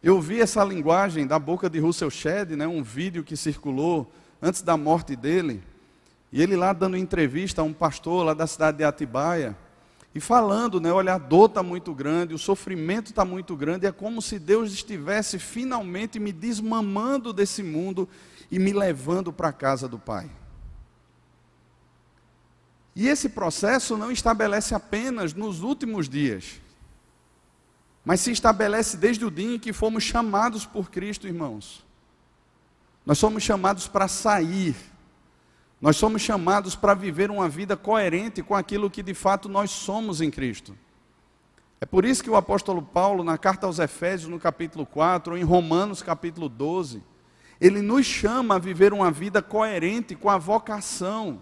[0.00, 4.08] Eu vi essa linguagem da boca de Russell Shedd, né, um vídeo que circulou
[4.40, 5.60] antes da morte dele,
[6.32, 9.56] e ele lá dando entrevista a um pastor lá da cidade de Atibaia,
[10.14, 13.92] e falando, né, olha, a dor está muito grande, o sofrimento está muito grande, é
[13.92, 18.08] como se Deus estivesse finalmente me desmamando desse mundo
[18.50, 20.30] e me levando para a casa do Pai.
[22.96, 26.60] E esse processo não estabelece apenas nos últimos dias,
[28.04, 31.86] mas se estabelece desde o dia em que fomos chamados por Cristo, irmãos.
[33.04, 34.74] Nós somos chamados para sair.
[35.80, 40.20] Nós somos chamados para viver uma vida coerente com aquilo que de fato nós somos
[40.20, 40.76] em Cristo.
[41.80, 45.38] É por isso que o apóstolo Paulo, na carta aos Efésios, no capítulo 4, ou
[45.38, 47.00] em Romanos, capítulo 12,
[47.60, 51.40] ele nos chama a viver uma vida coerente com a vocação.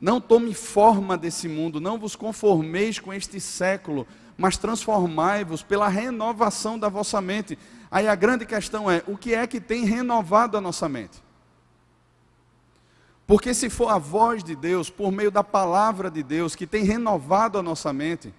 [0.00, 4.06] Não tome forma desse mundo, não vos conformeis com este século,
[4.38, 7.58] mas transformai-vos pela renovação da vossa mente.
[7.90, 11.23] Aí a grande questão é: o que é que tem renovado a nossa mente?
[13.26, 16.84] Porque se for a voz de Deus, por meio da palavra de Deus, que tem
[16.84, 18.32] renovado a nossa mente,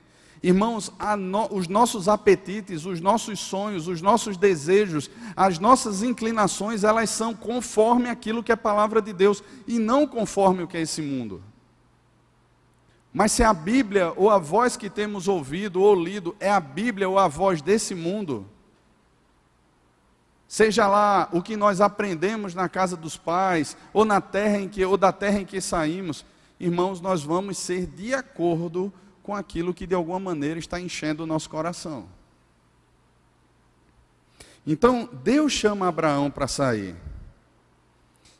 [0.45, 7.09] Irmãos, no, os nossos apetites, os nossos sonhos, os nossos desejos, as nossas inclinações, elas
[7.09, 10.81] são conforme aquilo que é a palavra de Deus e não conforme o que é
[10.81, 11.41] esse mundo.
[13.11, 17.09] Mas se a Bíblia ou a voz que temos ouvido ou lido é a Bíblia
[17.09, 18.45] ou a voz desse mundo,
[20.55, 24.85] seja lá o que nós aprendemos na casa dos pais ou na terra em que
[24.85, 26.23] ou da terra em que saímos,
[26.57, 28.89] irmãos, nós vamos ser de acordo
[29.21, 32.07] com aquilo que de alguma maneira está enchendo o nosso coração.
[34.65, 36.95] Então, Deus chama Abraão para sair.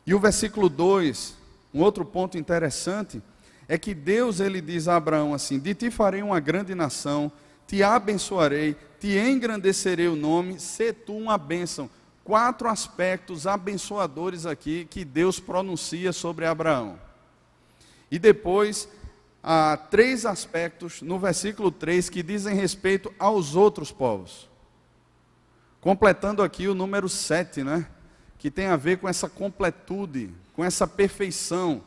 [0.06, 1.36] E o versículo 2,
[1.74, 3.22] um outro ponto interessante,
[3.68, 7.30] é que Deus ele diz a Abraão assim: De ti farei uma grande nação,
[7.66, 11.90] te abençoarei, te engrandecerei o nome, se tu uma bênção.
[12.26, 16.98] Quatro aspectos abençoadores aqui que Deus pronuncia sobre Abraão.
[18.10, 18.88] E depois,
[19.40, 24.50] há três aspectos no versículo 3 que dizem respeito aos outros povos.
[25.80, 27.86] Completando aqui o número 7, né?
[28.40, 31.80] Que tem a ver com essa completude, com essa perfeição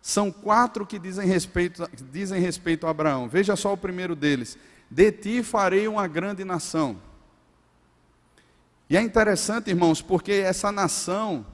[0.00, 3.26] são quatro que dizem respeito, dizem respeito a Abraão.
[3.26, 4.56] Veja só o primeiro deles:
[4.88, 7.00] De ti farei uma grande nação.
[8.94, 11.44] E é interessante, irmãos, porque essa nação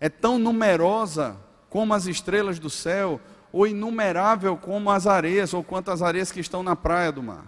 [0.00, 1.36] é tão numerosa
[1.68, 3.20] como as estrelas do céu,
[3.52, 7.44] ou inumerável como as areias, ou quantas areias que estão na praia do mar.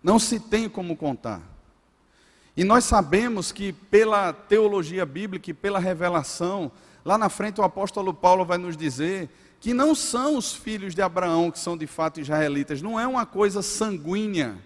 [0.00, 1.42] Não se tem como contar.
[2.56, 6.70] E nós sabemos que pela teologia bíblica e pela revelação,
[7.04, 9.28] Lá na frente o apóstolo Paulo vai nos dizer
[9.60, 13.26] que não são os filhos de Abraão que são de fato israelitas, não é uma
[13.26, 14.56] coisa sanguínea.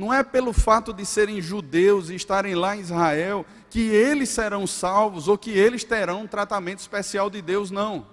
[0.00, 4.66] Não é pelo fato de serem judeus e estarem lá em Israel que eles serão
[4.66, 8.06] salvos ou que eles terão um tratamento especial de Deus, não.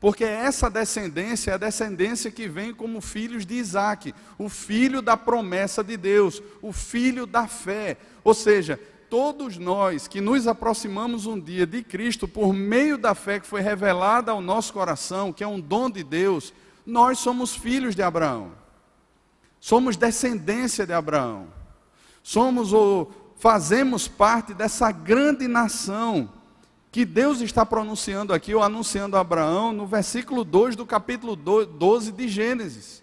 [0.00, 5.16] Porque essa descendência é a descendência que vem como filhos de Isaac, o filho da
[5.16, 7.96] promessa de Deus, o filho da fé.
[8.24, 8.76] Ou seja,
[9.08, 13.60] todos nós que nos aproximamos um dia de Cristo por meio da fé que foi
[13.60, 16.52] revelada ao nosso coração, que é um dom de Deus,
[16.84, 18.58] nós somos filhos de Abraão.
[19.60, 21.48] Somos descendência de Abraão.
[22.22, 26.30] Somos ou fazemos parte dessa grande nação
[26.90, 32.10] que Deus está pronunciando aqui ou anunciando a Abraão no versículo 2 do capítulo 12
[32.10, 33.02] de Gênesis.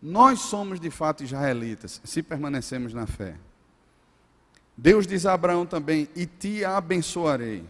[0.00, 3.34] Nós somos de fato israelitas, se permanecemos na fé.
[4.76, 7.64] Deus diz a Abraão também: E te abençoarei.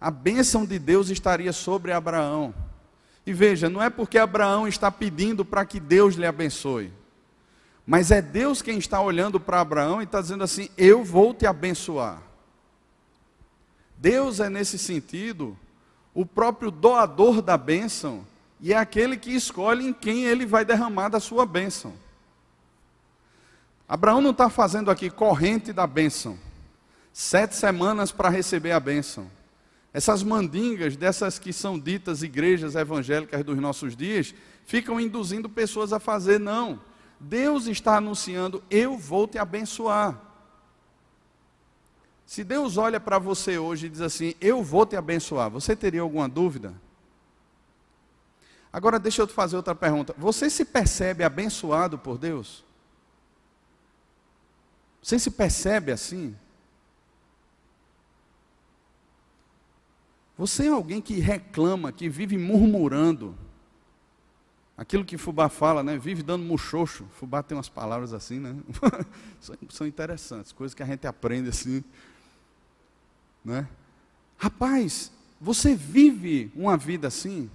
[0.00, 2.52] A bênção de Deus estaria sobre Abraão.
[3.28, 6.90] E veja, não é porque Abraão está pedindo para que Deus lhe abençoe,
[7.86, 11.46] mas é Deus quem está olhando para Abraão e está dizendo assim: Eu vou te
[11.46, 12.22] abençoar.
[13.98, 15.54] Deus é, nesse sentido,
[16.14, 18.24] o próprio doador da bênção
[18.58, 21.92] e é aquele que escolhe em quem ele vai derramar da sua bênção.
[23.86, 26.38] Abraão não está fazendo aqui corrente da bênção,
[27.12, 29.30] sete semanas para receber a bênção.
[29.92, 34.34] Essas mandingas dessas que são ditas igrejas evangélicas dos nossos dias,
[34.64, 36.80] ficam induzindo pessoas a fazer, não.
[37.18, 40.20] Deus está anunciando: eu vou te abençoar.
[42.26, 46.02] Se Deus olha para você hoje e diz assim: eu vou te abençoar, você teria
[46.02, 46.74] alguma dúvida?
[48.70, 50.14] Agora deixa eu te fazer outra pergunta.
[50.18, 52.62] Você se percebe abençoado por Deus?
[55.02, 56.36] Você se percebe assim?
[60.38, 63.36] Você é alguém que reclama, que vive murmurando.
[64.76, 65.98] Aquilo que Fubá fala, né?
[65.98, 67.04] Vive dando muxoxo.
[67.10, 68.54] Fubá tem umas palavras assim, né?
[69.68, 71.82] São interessantes, coisas que a gente aprende assim.
[73.44, 73.66] Né?
[74.36, 75.10] Rapaz,
[75.40, 77.50] você vive uma vida assim?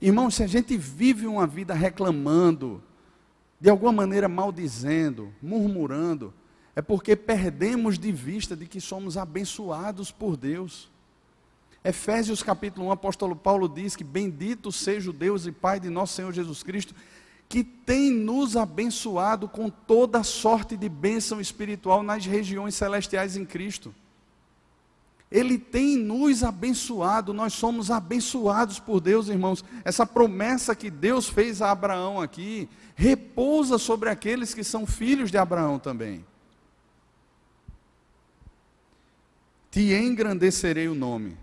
[0.00, 2.80] Irmão, se a gente vive uma vida reclamando,
[3.60, 6.32] de alguma maneira maldizendo, murmurando,
[6.76, 10.91] é porque perdemos de vista de que somos abençoados por Deus.
[11.84, 16.14] Efésios capítulo 1, apóstolo Paulo diz que bendito seja o Deus e Pai de nosso
[16.14, 16.94] Senhor Jesus Cristo,
[17.48, 23.92] que tem nos abençoado com toda sorte de bênção espiritual nas regiões celestiais em Cristo.
[25.30, 29.64] Ele tem nos abençoado, nós somos abençoados por Deus, irmãos.
[29.84, 35.38] Essa promessa que Deus fez a Abraão aqui, repousa sobre aqueles que são filhos de
[35.38, 36.24] Abraão também.
[39.70, 41.36] Te engrandecerei o nome.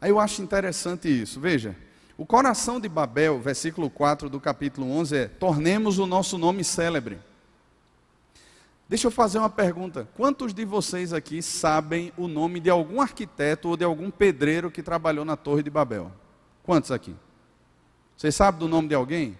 [0.00, 1.76] Aí eu acho interessante isso, veja.
[2.16, 7.18] O coração de Babel, versículo 4 do capítulo 11 é: tornemos o nosso nome célebre.
[8.88, 10.08] Deixa eu fazer uma pergunta.
[10.16, 14.82] Quantos de vocês aqui sabem o nome de algum arquiteto ou de algum pedreiro que
[14.82, 16.10] trabalhou na Torre de Babel?
[16.62, 17.14] Quantos aqui?
[18.16, 19.36] Você sabe do nome de alguém?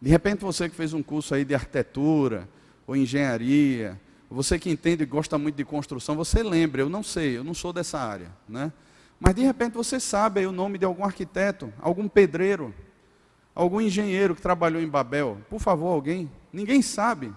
[0.00, 2.48] De repente você que fez um curso aí de arquitetura
[2.86, 4.00] ou engenharia,
[4.30, 7.54] você que entende e gosta muito de construção, você lembra, eu não sei, eu não
[7.54, 8.72] sou dessa área, né?
[9.18, 12.74] Mas de repente você sabe o nome de algum arquiteto, algum pedreiro,
[13.54, 15.38] algum engenheiro que trabalhou em Babel.
[15.48, 16.30] Por favor, alguém?
[16.52, 17.32] Ninguém sabe.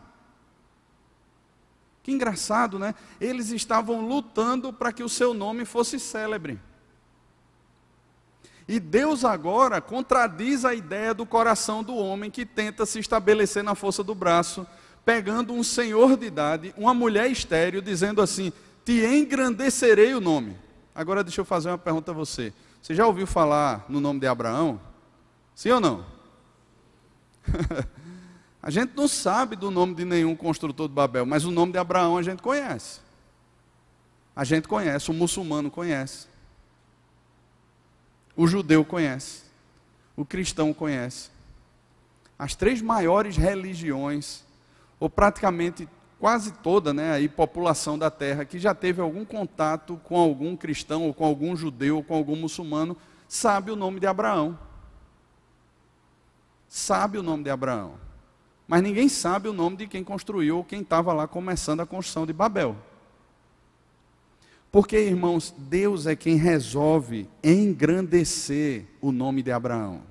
[2.03, 2.93] Que engraçado, né?
[3.19, 6.59] Eles estavam lutando para que o seu nome fosse célebre.
[8.67, 13.73] E Deus agora contradiz a ideia do coração do homem que tenta se estabelecer na
[13.73, 14.67] força do braço,
[15.03, 18.53] pegando um senhor de idade, uma mulher estéril, dizendo assim:
[18.85, 20.55] Te engrandecerei o nome.
[20.93, 22.53] Agora deixa eu fazer uma pergunta a você.
[22.81, 24.79] Você já ouviu falar no nome de Abraão?
[25.55, 26.05] Sim ou não?
[28.61, 31.77] a gente não sabe do nome de nenhum construtor de Babel, mas o nome de
[31.77, 33.01] Abraão a gente conhece.
[34.35, 36.27] A gente conhece, o muçulmano conhece.
[38.35, 39.43] O judeu conhece.
[40.15, 41.29] O cristão conhece.
[42.37, 44.45] As três maiores religiões,
[44.97, 50.17] ou praticamente quase toda né, a população da terra que já teve algum contato com
[50.17, 52.95] algum cristão, ou com algum judeu, ou com algum muçulmano,
[53.27, 54.59] sabe o nome de Abraão.
[56.67, 57.93] Sabe o nome de Abraão.
[58.67, 62.27] Mas ninguém sabe o nome de quem construiu ou quem estava lá começando a construção
[62.27, 62.75] de Babel.
[64.71, 70.03] Porque, irmãos, Deus é quem resolve engrandecer o nome de Abraão.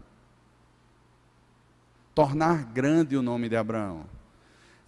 [2.12, 4.17] Tornar grande o nome de Abraão.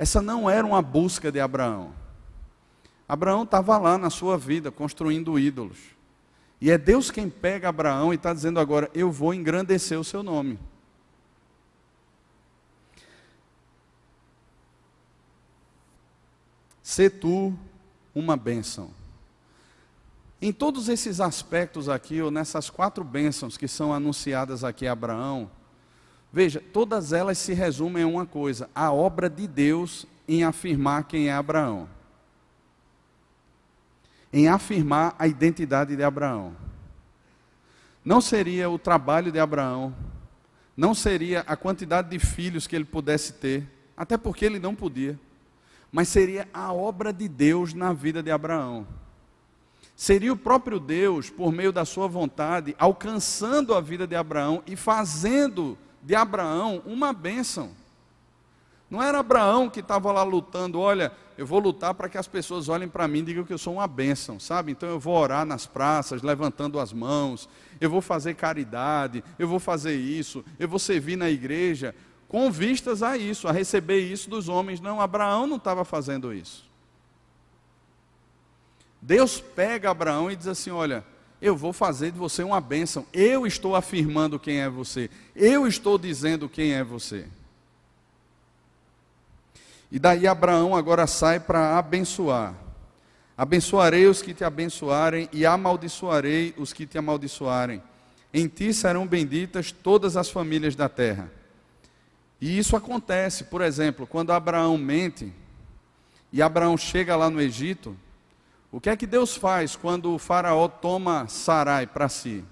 [0.01, 1.93] Essa não era uma busca de Abraão.
[3.07, 5.77] Abraão estava lá na sua vida, construindo ídolos.
[6.59, 10.23] E é Deus quem pega Abraão e está dizendo agora: Eu vou engrandecer o seu
[10.23, 10.59] nome.
[16.83, 17.55] Se tu
[18.15, 18.93] uma bênção.
[20.41, 25.51] Em todos esses aspectos aqui, ou nessas quatro bênçãos que são anunciadas aqui a Abraão,
[26.33, 31.29] Veja, todas elas se resumem em uma coisa: a obra de Deus em afirmar quem
[31.29, 31.89] é Abraão.
[34.33, 36.55] Em afirmar a identidade de Abraão.
[38.05, 39.95] Não seria o trabalho de Abraão,
[40.77, 45.19] não seria a quantidade de filhos que ele pudesse ter, até porque ele não podia,
[45.93, 48.87] mas seria a obra de Deus na vida de Abraão.
[49.95, 54.75] Seria o próprio Deus, por meio da sua vontade, alcançando a vida de Abraão e
[54.77, 57.71] fazendo de Abraão uma bênção.
[58.91, 62.69] Não era Abraão que estava lá lutando, olha, eu vou lutar para que as pessoas
[62.69, 64.73] olhem para mim e digam que eu sou uma bênção, sabe?
[64.73, 67.49] Então eu vou orar nas praças, levantando as mãos,
[67.81, 71.95] eu vou fazer caridade, eu vou fazer isso, eu vou servir na igreja,
[72.27, 74.81] com vistas a isso, a receber isso dos homens.
[74.81, 76.69] Não, Abraão não estava fazendo isso.
[79.01, 81.05] Deus pega Abraão e diz assim: olha,
[81.41, 83.07] eu vou fazer de você uma bênção.
[83.13, 85.09] Eu estou afirmando quem é você.
[85.35, 87.27] Eu estou dizendo quem é você.
[89.91, 92.55] E daí Abraão agora sai para abençoar.
[93.37, 97.83] Abençoarei os que te abençoarem e amaldiçoarei os que te amaldiçoarem.
[98.33, 101.33] Em ti serão benditas todas as famílias da terra.
[102.41, 105.33] E isso acontece, por exemplo, quando Abraão mente
[106.33, 107.97] e Abraão chega lá no Egito,
[108.73, 112.45] o que é que Deus faz quando o faraó toma Sarai para si?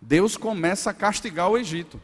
[0.00, 2.00] Deus começa a castigar o Egito.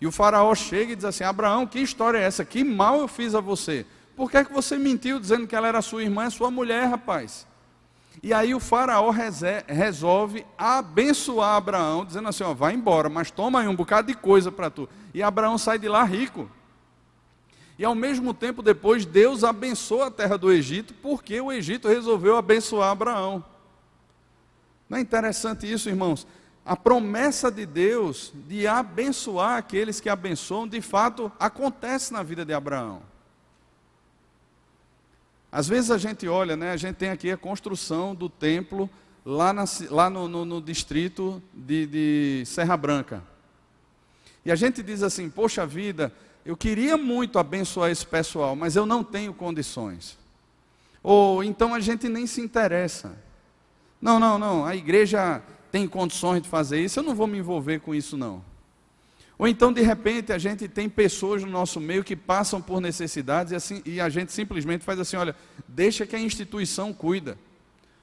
[0.00, 2.44] E o faraó chega e diz assim: Abraão, que história é essa?
[2.44, 3.84] Que mal eu fiz a você?
[4.16, 6.88] Por que, é que você mentiu dizendo que ela era sua irmã, é sua mulher,
[6.88, 7.46] rapaz?
[8.22, 9.12] E aí o faraó
[9.66, 14.50] resolve abençoar Abraão, dizendo assim: ó, vai embora, mas toma aí um bocado de coisa
[14.50, 14.88] para tu.
[15.12, 16.50] E Abraão sai de lá rico.
[17.78, 22.36] E ao mesmo tempo, depois, Deus abençoa a terra do Egito, porque o Egito resolveu
[22.36, 23.44] abençoar Abraão.
[24.88, 26.26] Não é interessante isso, irmãos?
[26.64, 32.52] A promessa de Deus de abençoar aqueles que abençoam, de fato, acontece na vida de
[32.52, 33.00] Abraão.
[35.50, 38.90] Às vezes a gente olha, né, a gente tem aqui a construção do templo
[39.24, 43.22] lá, na, lá no, no, no, distrito de, de Serra Branca.
[44.44, 46.12] E a gente diz assim, poxa vida,
[46.48, 50.16] eu queria muito abençoar esse pessoal, mas eu não tenho condições.
[51.02, 53.18] Ou então a gente nem se interessa.
[54.00, 57.80] Não, não, não, a igreja tem condições de fazer isso, eu não vou me envolver
[57.80, 58.42] com isso não.
[59.38, 63.52] Ou então, de repente, a gente tem pessoas no nosso meio que passam por necessidades
[63.52, 65.36] e, assim, e a gente simplesmente faz assim: olha,
[65.68, 67.36] deixa que a instituição cuida.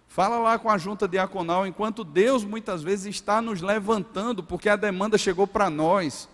[0.07, 4.75] Fala lá com a junta diaconal, enquanto Deus muitas vezes está nos levantando, porque a
[4.75, 6.29] demanda chegou para nós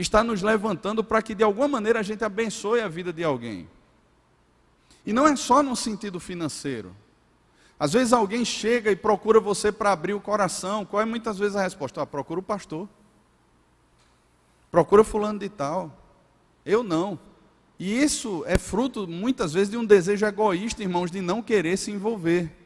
[0.00, 3.68] está nos levantando para que de alguma maneira a gente abençoe a vida de alguém.
[5.04, 6.94] E não é só no sentido financeiro.
[7.78, 10.84] Às vezes alguém chega e procura você para abrir o coração.
[10.84, 12.00] Qual é muitas vezes a resposta?
[12.00, 12.88] Ah, procura o pastor.
[14.70, 15.92] Procura fulano de tal.
[16.64, 17.18] Eu não.
[17.78, 21.90] E isso é fruto, muitas vezes, de um desejo egoísta, irmãos, de não querer se
[21.90, 22.56] envolver.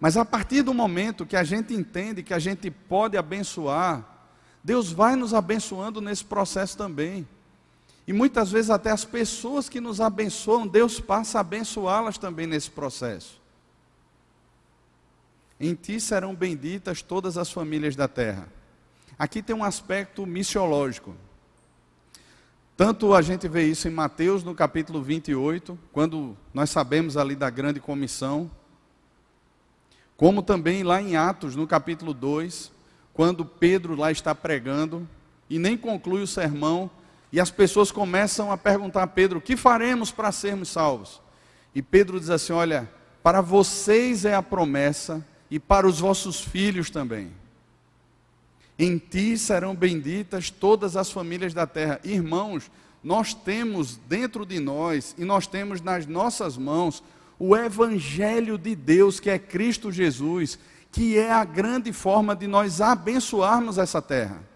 [0.00, 4.09] Mas a partir do momento que a gente entende que a gente pode abençoar,
[4.62, 7.26] Deus vai nos abençoando nesse processo também.
[8.06, 12.70] E muitas vezes até as pessoas que nos abençoam, Deus passa a abençoá-las também nesse
[12.70, 13.40] processo.
[15.58, 18.48] Em ti serão benditas todas as famílias da terra.
[19.18, 21.14] Aqui tem um aspecto missiológico.
[22.76, 27.50] Tanto a gente vê isso em Mateus, no capítulo 28, quando nós sabemos ali da
[27.50, 28.50] grande comissão,
[30.16, 32.72] como também lá em Atos, no capítulo 2,
[33.20, 35.06] quando Pedro lá está pregando
[35.50, 36.90] e nem conclui o sermão,
[37.30, 41.20] e as pessoas começam a perguntar a Pedro: o que faremos para sermos salvos?
[41.74, 42.90] E Pedro diz assim: olha,
[43.22, 47.30] para vocês é a promessa e para os vossos filhos também.
[48.78, 52.00] Em ti serão benditas todas as famílias da terra.
[52.02, 52.70] Irmãos,
[53.04, 57.02] nós temos dentro de nós e nós temos nas nossas mãos
[57.38, 60.58] o Evangelho de Deus, que é Cristo Jesus,
[60.92, 64.50] que é a grande forma de nós abençoarmos essa terra.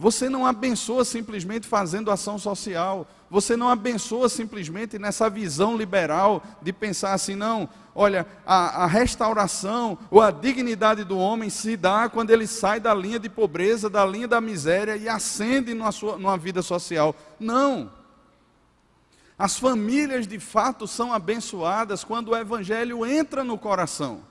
[0.00, 3.04] Você não abençoa simplesmente fazendo ação social.
[3.28, 9.98] Você não abençoa simplesmente nessa visão liberal de pensar assim, não, olha, a, a, restauração
[10.08, 14.06] ou a dignidade do homem se dá quando ele sai da linha de pobreza, da
[14.06, 17.12] linha da miséria e ascende numa, sua, numa vida social.
[17.40, 17.90] Não.
[19.36, 24.27] As famílias de fato são abençoadas quando o evangelho entra no coração.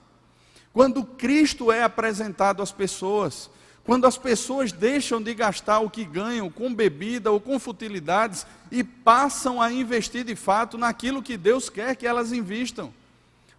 [0.78, 3.50] Quando Cristo é apresentado às pessoas.
[3.82, 8.84] Quando as pessoas deixam de gastar o que ganham com bebida ou com futilidades e
[8.84, 12.94] passam a investir de fato naquilo que Deus quer que elas invistam.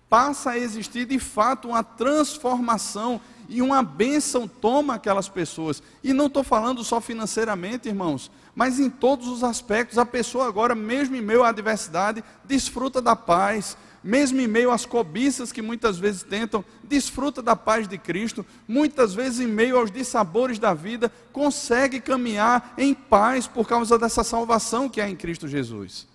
[0.09, 5.83] Passa a existir de fato uma transformação e uma bênção toma aquelas pessoas.
[6.01, 9.97] E não estou falando só financeiramente, irmãos, mas em todos os aspectos.
[9.97, 14.85] A pessoa agora, mesmo em meio à adversidade, desfruta da paz, mesmo em meio às
[14.85, 19.91] cobiças que muitas vezes tentam, desfruta da paz de Cristo, muitas vezes em meio aos
[19.91, 25.47] dissabores da vida, consegue caminhar em paz por causa dessa salvação que há em Cristo
[25.47, 26.07] Jesus.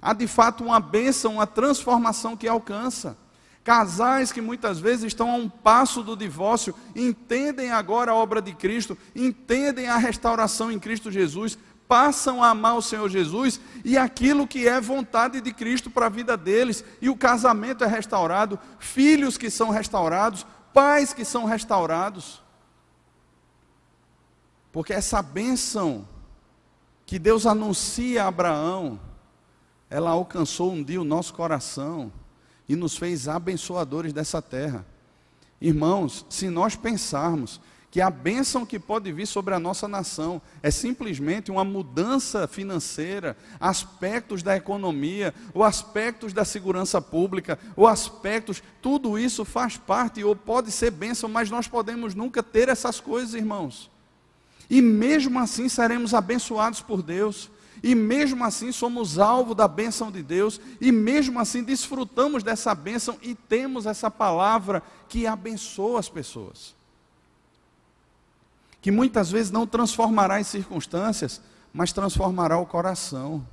[0.00, 3.16] Há de fato uma bênção, uma transformação que alcança.
[3.64, 8.52] Casais que muitas vezes estão a um passo do divórcio, entendem agora a obra de
[8.52, 11.58] Cristo, entendem a restauração em Cristo Jesus,
[11.88, 16.10] passam a amar o Senhor Jesus e aquilo que é vontade de Cristo para a
[16.10, 22.42] vida deles, e o casamento é restaurado, filhos que são restaurados, pais que são restaurados.
[24.72, 26.06] Porque essa bênção
[27.06, 29.00] que Deus anuncia a Abraão,
[29.88, 32.12] ela alcançou um dia o nosso coração
[32.68, 34.84] e nos fez abençoadores dessa terra.
[35.60, 37.60] Irmãos, se nós pensarmos
[37.96, 43.34] que a bênção que pode vir sobre a nossa nação é simplesmente uma mudança financeira,
[43.58, 50.36] aspectos da economia, ou aspectos da segurança pública, ou aspectos, tudo isso faz parte ou
[50.36, 53.90] pode ser bênção, mas nós podemos nunca ter essas coisas, irmãos.
[54.68, 57.50] E mesmo assim seremos abençoados por Deus.
[57.82, 63.16] E mesmo assim somos alvo da bênção de Deus, e mesmo assim desfrutamos dessa bênção
[63.22, 66.76] e temos essa palavra que abençoa as pessoas
[68.86, 73.44] que muitas vezes não transformará as circunstâncias, mas transformará o coração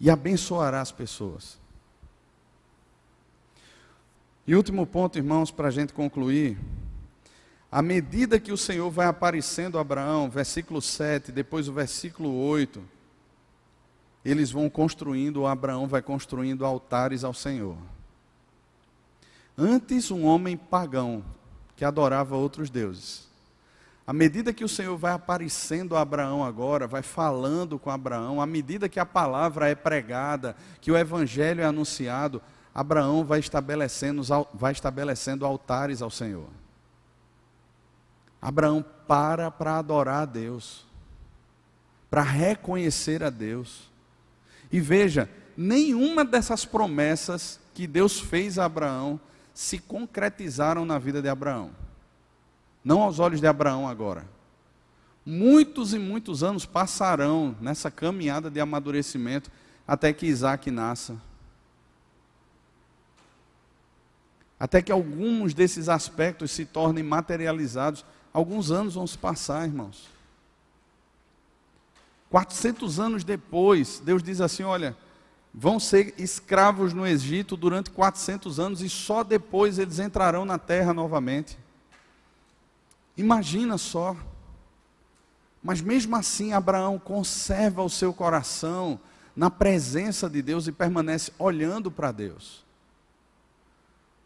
[0.00, 1.56] e abençoará as pessoas.
[4.44, 6.58] E último ponto, irmãos, para a gente concluir.
[7.70, 12.82] À medida que o Senhor vai aparecendo a Abraão, versículo 7, depois o versículo 8,
[14.24, 17.76] eles vão construindo, Abraão vai construindo altares ao Senhor.
[19.56, 21.24] Antes, um homem pagão
[21.76, 23.27] que adorava outros deuses.
[24.08, 28.46] À medida que o Senhor vai aparecendo a Abraão agora, vai falando com Abraão, à
[28.46, 32.40] medida que a palavra é pregada, que o evangelho é anunciado,
[32.74, 34.22] Abraão vai estabelecendo,
[34.54, 36.48] vai estabelecendo altares ao Senhor.
[38.40, 40.86] Abraão para para adorar a Deus,
[42.10, 43.90] para reconhecer a Deus.
[44.72, 49.20] E veja, nenhuma dessas promessas que Deus fez a Abraão
[49.52, 51.87] se concretizaram na vida de Abraão
[52.88, 54.26] não aos olhos de Abraão agora.
[55.24, 59.50] Muitos e muitos anos passarão nessa caminhada de amadurecimento
[59.86, 61.20] até que Isaac nasça.
[64.58, 68.06] Até que alguns desses aspectos se tornem materializados.
[68.32, 70.08] Alguns anos vão se passar, irmãos.
[72.30, 74.96] 400 anos depois, Deus diz assim: Olha,
[75.52, 80.94] vão ser escravos no Egito durante 400 anos e só depois eles entrarão na terra
[80.94, 81.67] novamente.
[83.18, 84.16] Imagina só.
[85.60, 88.98] Mas mesmo assim, Abraão conserva o seu coração
[89.34, 92.64] na presença de Deus e permanece olhando para Deus.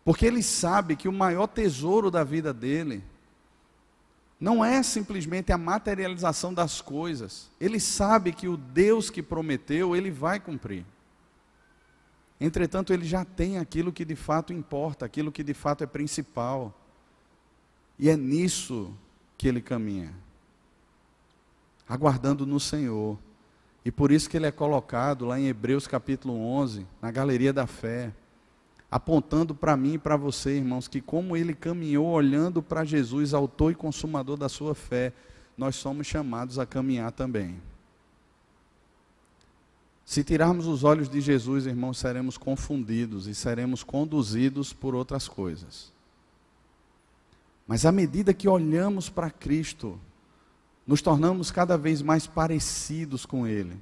[0.04, 3.02] Porque ele sabe que o maior tesouro da vida dele
[4.38, 7.50] não é simplesmente a materialização das coisas.
[7.58, 10.84] Ele sabe que o Deus que prometeu, ele vai cumprir.
[12.38, 16.74] Entretanto, ele já tem aquilo que de fato importa, aquilo que de fato é principal.
[18.02, 18.92] E é nisso
[19.38, 20.12] que ele caminha,
[21.88, 23.16] aguardando no Senhor.
[23.84, 27.64] E por isso que ele é colocado lá em Hebreus capítulo 11, na galeria da
[27.64, 28.12] fé
[28.90, 33.70] apontando para mim e para você, irmãos, que como ele caminhou olhando para Jesus, autor
[33.70, 35.12] e consumador da sua fé,
[35.56, 37.62] nós somos chamados a caminhar também.
[40.04, 45.91] Se tirarmos os olhos de Jesus, irmãos, seremos confundidos e seremos conduzidos por outras coisas.
[47.66, 49.98] Mas à medida que olhamos para Cristo,
[50.86, 53.76] nos tornamos cada vez mais parecidos com Ele.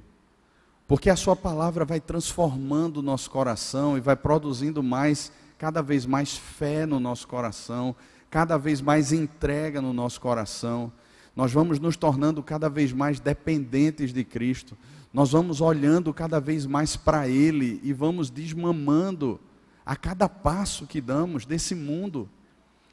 [0.87, 6.05] Porque a sua palavra vai transformando o nosso coração e vai produzindo mais, cada vez
[6.05, 7.95] mais fé no nosso coração,
[8.29, 10.91] cada vez mais entrega no nosso coração.
[11.35, 14.77] Nós vamos nos tornando cada vez mais dependentes de Cristo.
[15.13, 19.39] Nós vamos olhando cada vez mais para Ele e vamos desmamando
[19.85, 22.29] a cada passo que damos desse mundo,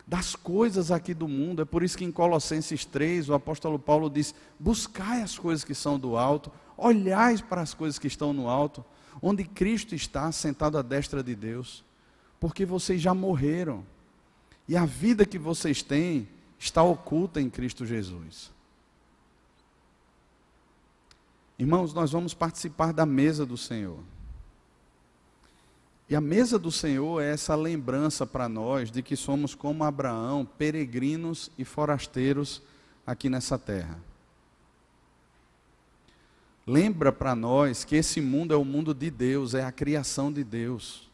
[0.09, 1.61] das coisas aqui do mundo.
[1.61, 5.75] É por isso que em Colossenses 3 o apóstolo Paulo diz: buscai as coisas que
[5.75, 8.83] são do alto, olhais para as coisas que estão no alto,
[9.21, 11.85] onde Cristo está sentado à destra de Deus,
[12.41, 13.85] porque vocês já morreram.
[14.67, 16.27] E a vida que vocês têm
[16.59, 18.51] está oculta em Cristo Jesus.
[21.59, 23.99] Irmãos, nós vamos participar da mesa do Senhor.
[26.09, 30.47] E a mesa do Senhor é essa lembrança para nós de que somos como Abraão,
[30.57, 32.63] peregrinos e forasteiros
[33.07, 33.99] aqui nessa terra
[36.69, 40.45] lembra para nós que esse mundo é o mundo de Deus, é a criação de
[40.45, 41.09] Deus.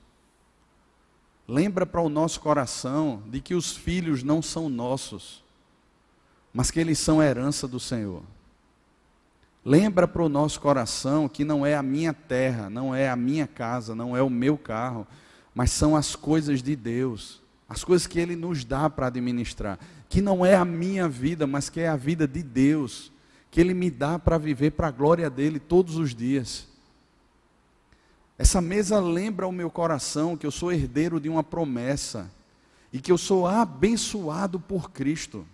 [1.47, 5.45] Lembra para o nosso coração de que os filhos não são nossos,
[6.53, 8.23] mas que eles são herança do Senhor.
[9.65, 13.47] Lembra para o nosso coração que não é a minha terra, não é a minha
[13.47, 15.07] casa, não é o meu carro,
[15.55, 19.79] mas são as coisas de Deus, as coisas que Ele nos dá para administrar.
[20.09, 23.11] Que não é a minha vida, mas que é a vida de Deus
[23.55, 26.67] que Ele me dá para viver para a glória dele todos os dias.
[28.37, 32.29] Essa mesa lembra ao meu coração que eu sou herdeiro de uma promessa
[32.93, 35.47] e que eu sou abençoado por Cristo.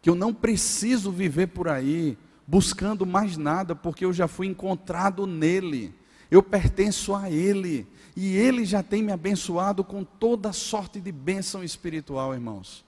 [0.00, 2.16] Que eu não preciso viver por aí
[2.50, 5.94] buscando mais nada, porque eu já fui encontrado nele.
[6.28, 7.86] Eu pertenço a ele
[8.16, 12.84] e ele já tem me abençoado com toda sorte de bênção espiritual, irmãos.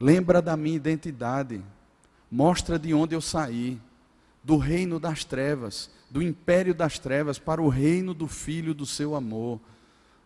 [0.00, 1.62] Lembra da minha identidade
[2.32, 3.78] mostra de onde eu saí,
[4.42, 9.14] do reino das trevas, do império das trevas, para o reino do Filho do seu
[9.14, 9.60] amor,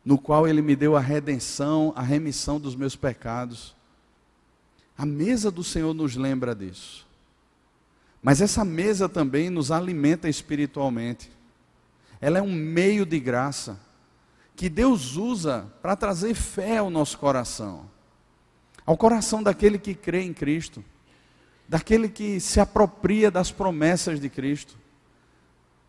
[0.05, 3.75] no qual ele me deu a redenção, a remissão dos meus pecados.
[4.97, 7.06] A mesa do Senhor nos lembra disso.
[8.27, 11.31] Mas essa mesa também nos alimenta espiritualmente.
[12.21, 13.79] Ela é um meio de graça
[14.57, 17.89] que Deus usa para trazer fé ao nosso coração,
[18.85, 20.85] ao coração daquele que crê em Cristo
[21.69, 24.77] daquele que se apropria das promessas de Cristo,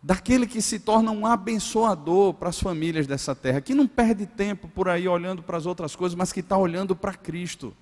[0.02, 4.68] daquele que se torna um abençoador para as famílias dessa terra, que não perde tempo
[4.68, 7.74] por aí olhando para as outras coisas, mas que está olhando para Cristo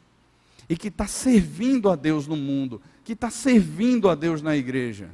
[0.68, 5.08] e que está servindo a Deus no mundo, que está servindo a Deus na igreja,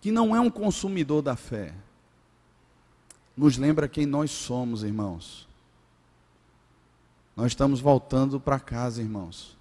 [0.00, 1.74] que não é um consumidor da fé.
[3.36, 5.48] Nos lembra quem nós somos, irmãos.
[7.34, 9.58] Nós estamos voltando para casa, irmãos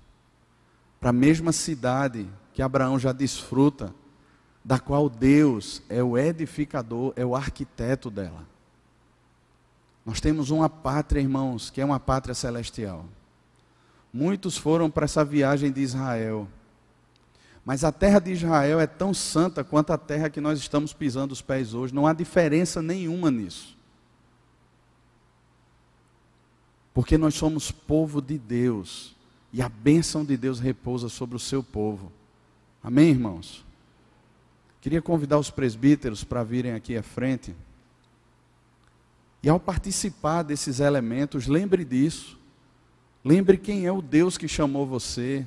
[1.00, 3.94] para a mesma cidade que Abraão já desfruta,
[4.64, 8.46] da qual Deus é o edificador, é o arquiteto dela.
[10.06, 13.06] Nós temos uma pátria, irmãos, que é uma pátria celestial.
[14.12, 16.48] Muitos foram para essa viagem de Israel.
[17.64, 21.34] Mas a terra de Israel é tão santa quanto a terra que nós estamos pisando
[21.34, 21.94] os pés hoje.
[21.94, 23.78] Não há diferença nenhuma nisso.
[26.94, 29.16] Porque nós somos povo de Deus
[29.54, 32.12] e a bênção de Deus repousa sobre o seu povo.
[32.84, 33.64] Amém, irmãos?
[34.82, 37.56] Queria convidar os presbíteros para virem aqui à frente.
[39.44, 42.39] E ao participar desses elementos, lembre disso.
[43.24, 45.46] Lembre quem é o Deus que chamou você.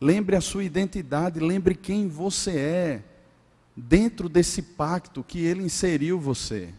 [0.00, 3.02] Lembre a sua identidade, lembre quem você é.
[3.76, 6.74] dentro desse pacto que ele inseriu você.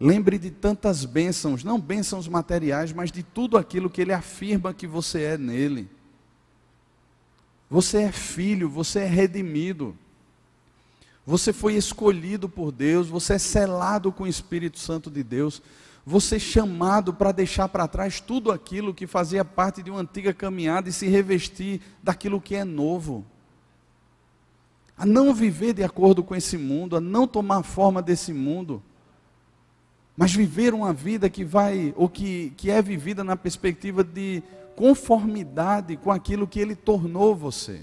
[0.00, 4.86] Lembre de tantas bênçãos, não bênçãos materiais, mas de tudo aquilo que ele afirma que
[4.86, 5.88] você é nele.
[7.70, 9.96] Você é filho, você é redimido.
[11.26, 15.60] Você foi escolhido por Deus, você é selado com o Espírito Santo de Deus.
[16.08, 20.32] Você é chamado para deixar para trás tudo aquilo que fazia parte de uma antiga
[20.32, 23.24] caminhada e se revestir daquilo que é novo.
[24.96, 28.82] A não viver de acordo com esse mundo, a não tomar forma desse mundo
[30.18, 34.42] mas viver uma vida que vai, ou que, que é vivida na perspectiva de
[34.74, 37.82] conformidade com aquilo que Ele tornou você.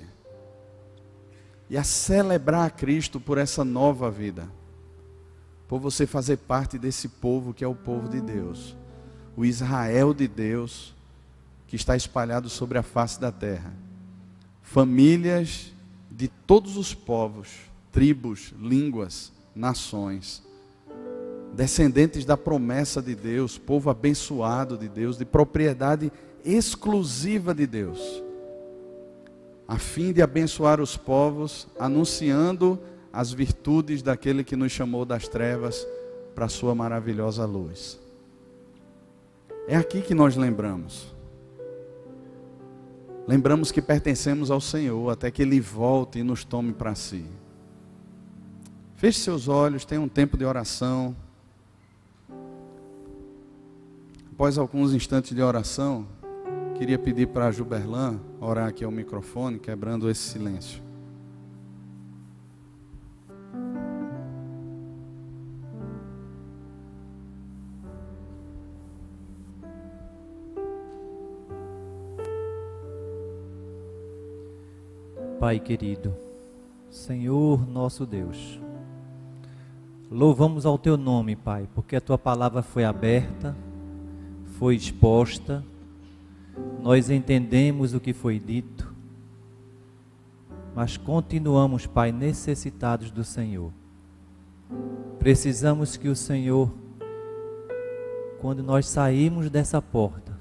[1.69, 4.49] E a celebrar a Cristo por essa nova vida,
[5.67, 8.75] por você fazer parte desse povo que é o povo de Deus,
[9.35, 10.93] o Israel de Deus,
[11.67, 13.73] que está espalhado sobre a face da terra.
[14.61, 15.71] Famílias
[16.09, 17.49] de todos os povos,
[17.91, 20.45] tribos, línguas, nações
[21.55, 26.11] descendentes da promessa de Deus, povo abençoado de Deus, de propriedade
[26.43, 28.21] exclusiva de Deus,
[29.67, 32.79] a fim de abençoar os povos, anunciando
[33.15, 35.87] as virtudes daquele que nos chamou das trevas
[36.35, 37.97] para a sua maravilhosa luz.
[39.69, 41.15] É aqui que nós lembramos.
[43.25, 47.25] Lembramos que pertencemos ao Senhor até que Ele volte e nos tome para si.
[48.97, 51.15] Feche seus olhos, tenha um tempo de oração.
[54.33, 56.05] Após alguns instantes de oração,
[56.77, 60.84] queria pedir para a Juberlan orar aqui ao microfone, quebrando esse silêncio.
[75.45, 76.11] Pai querido,
[76.89, 78.59] Senhor nosso Deus,
[80.09, 83.55] louvamos ao teu nome, Pai, porque a tua palavra foi aberta
[84.57, 85.63] foi exposta,
[86.81, 88.91] nós entendemos o que foi dito,
[90.73, 93.71] mas continuamos, Pai, necessitados do Senhor.
[95.19, 96.73] Precisamos que o Senhor,
[98.41, 100.35] quando nós saímos dessa porta,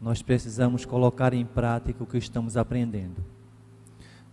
[0.00, 3.33] nós precisamos colocar em prática o que estamos aprendendo.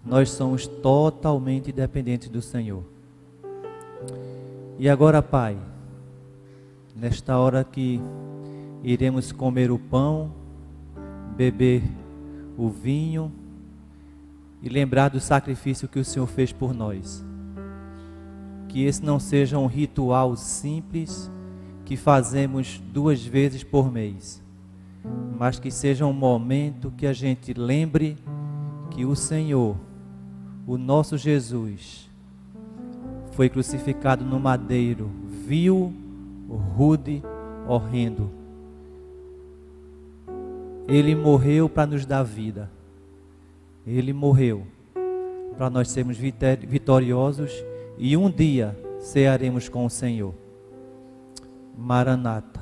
[0.03, 2.83] Nós somos totalmente dependentes do Senhor.
[4.79, 5.57] E agora, Pai,
[6.95, 8.01] nesta hora que
[8.83, 10.33] iremos comer o pão,
[11.35, 11.83] beber
[12.57, 13.31] o vinho
[14.61, 17.23] e lembrar do sacrifício que o Senhor fez por nós.
[18.67, 21.29] Que esse não seja um ritual simples
[21.85, 24.41] que fazemos duas vezes por mês,
[25.37, 28.17] mas que seja um momento que a gente lembre
[28.91, 29.75] que o Senhor,
[30.67, 32.09] o nosso Jesus,
[33.31, 35.09] foi crucificado no madeiro,
[35.47, 35.93] vil,
[36.75, 37.23] rude,
[37.67, 38.41] horrendo
[40.87, 42.69] ele morreu para nos dar vida.
[43.87, 44.67] Ele morreu
[45.55, 47.51] para nós sermos vitoriosos
[47.97, 50.33] e um dia cearemos com o Senhor.
[51.77, 52.61] Maranata,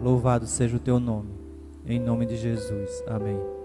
[0.00, 1.30] louvado seja o teu nome.
[1.86, 3.02] Em nome de Jesus.
[3.06, 3.61] Amém.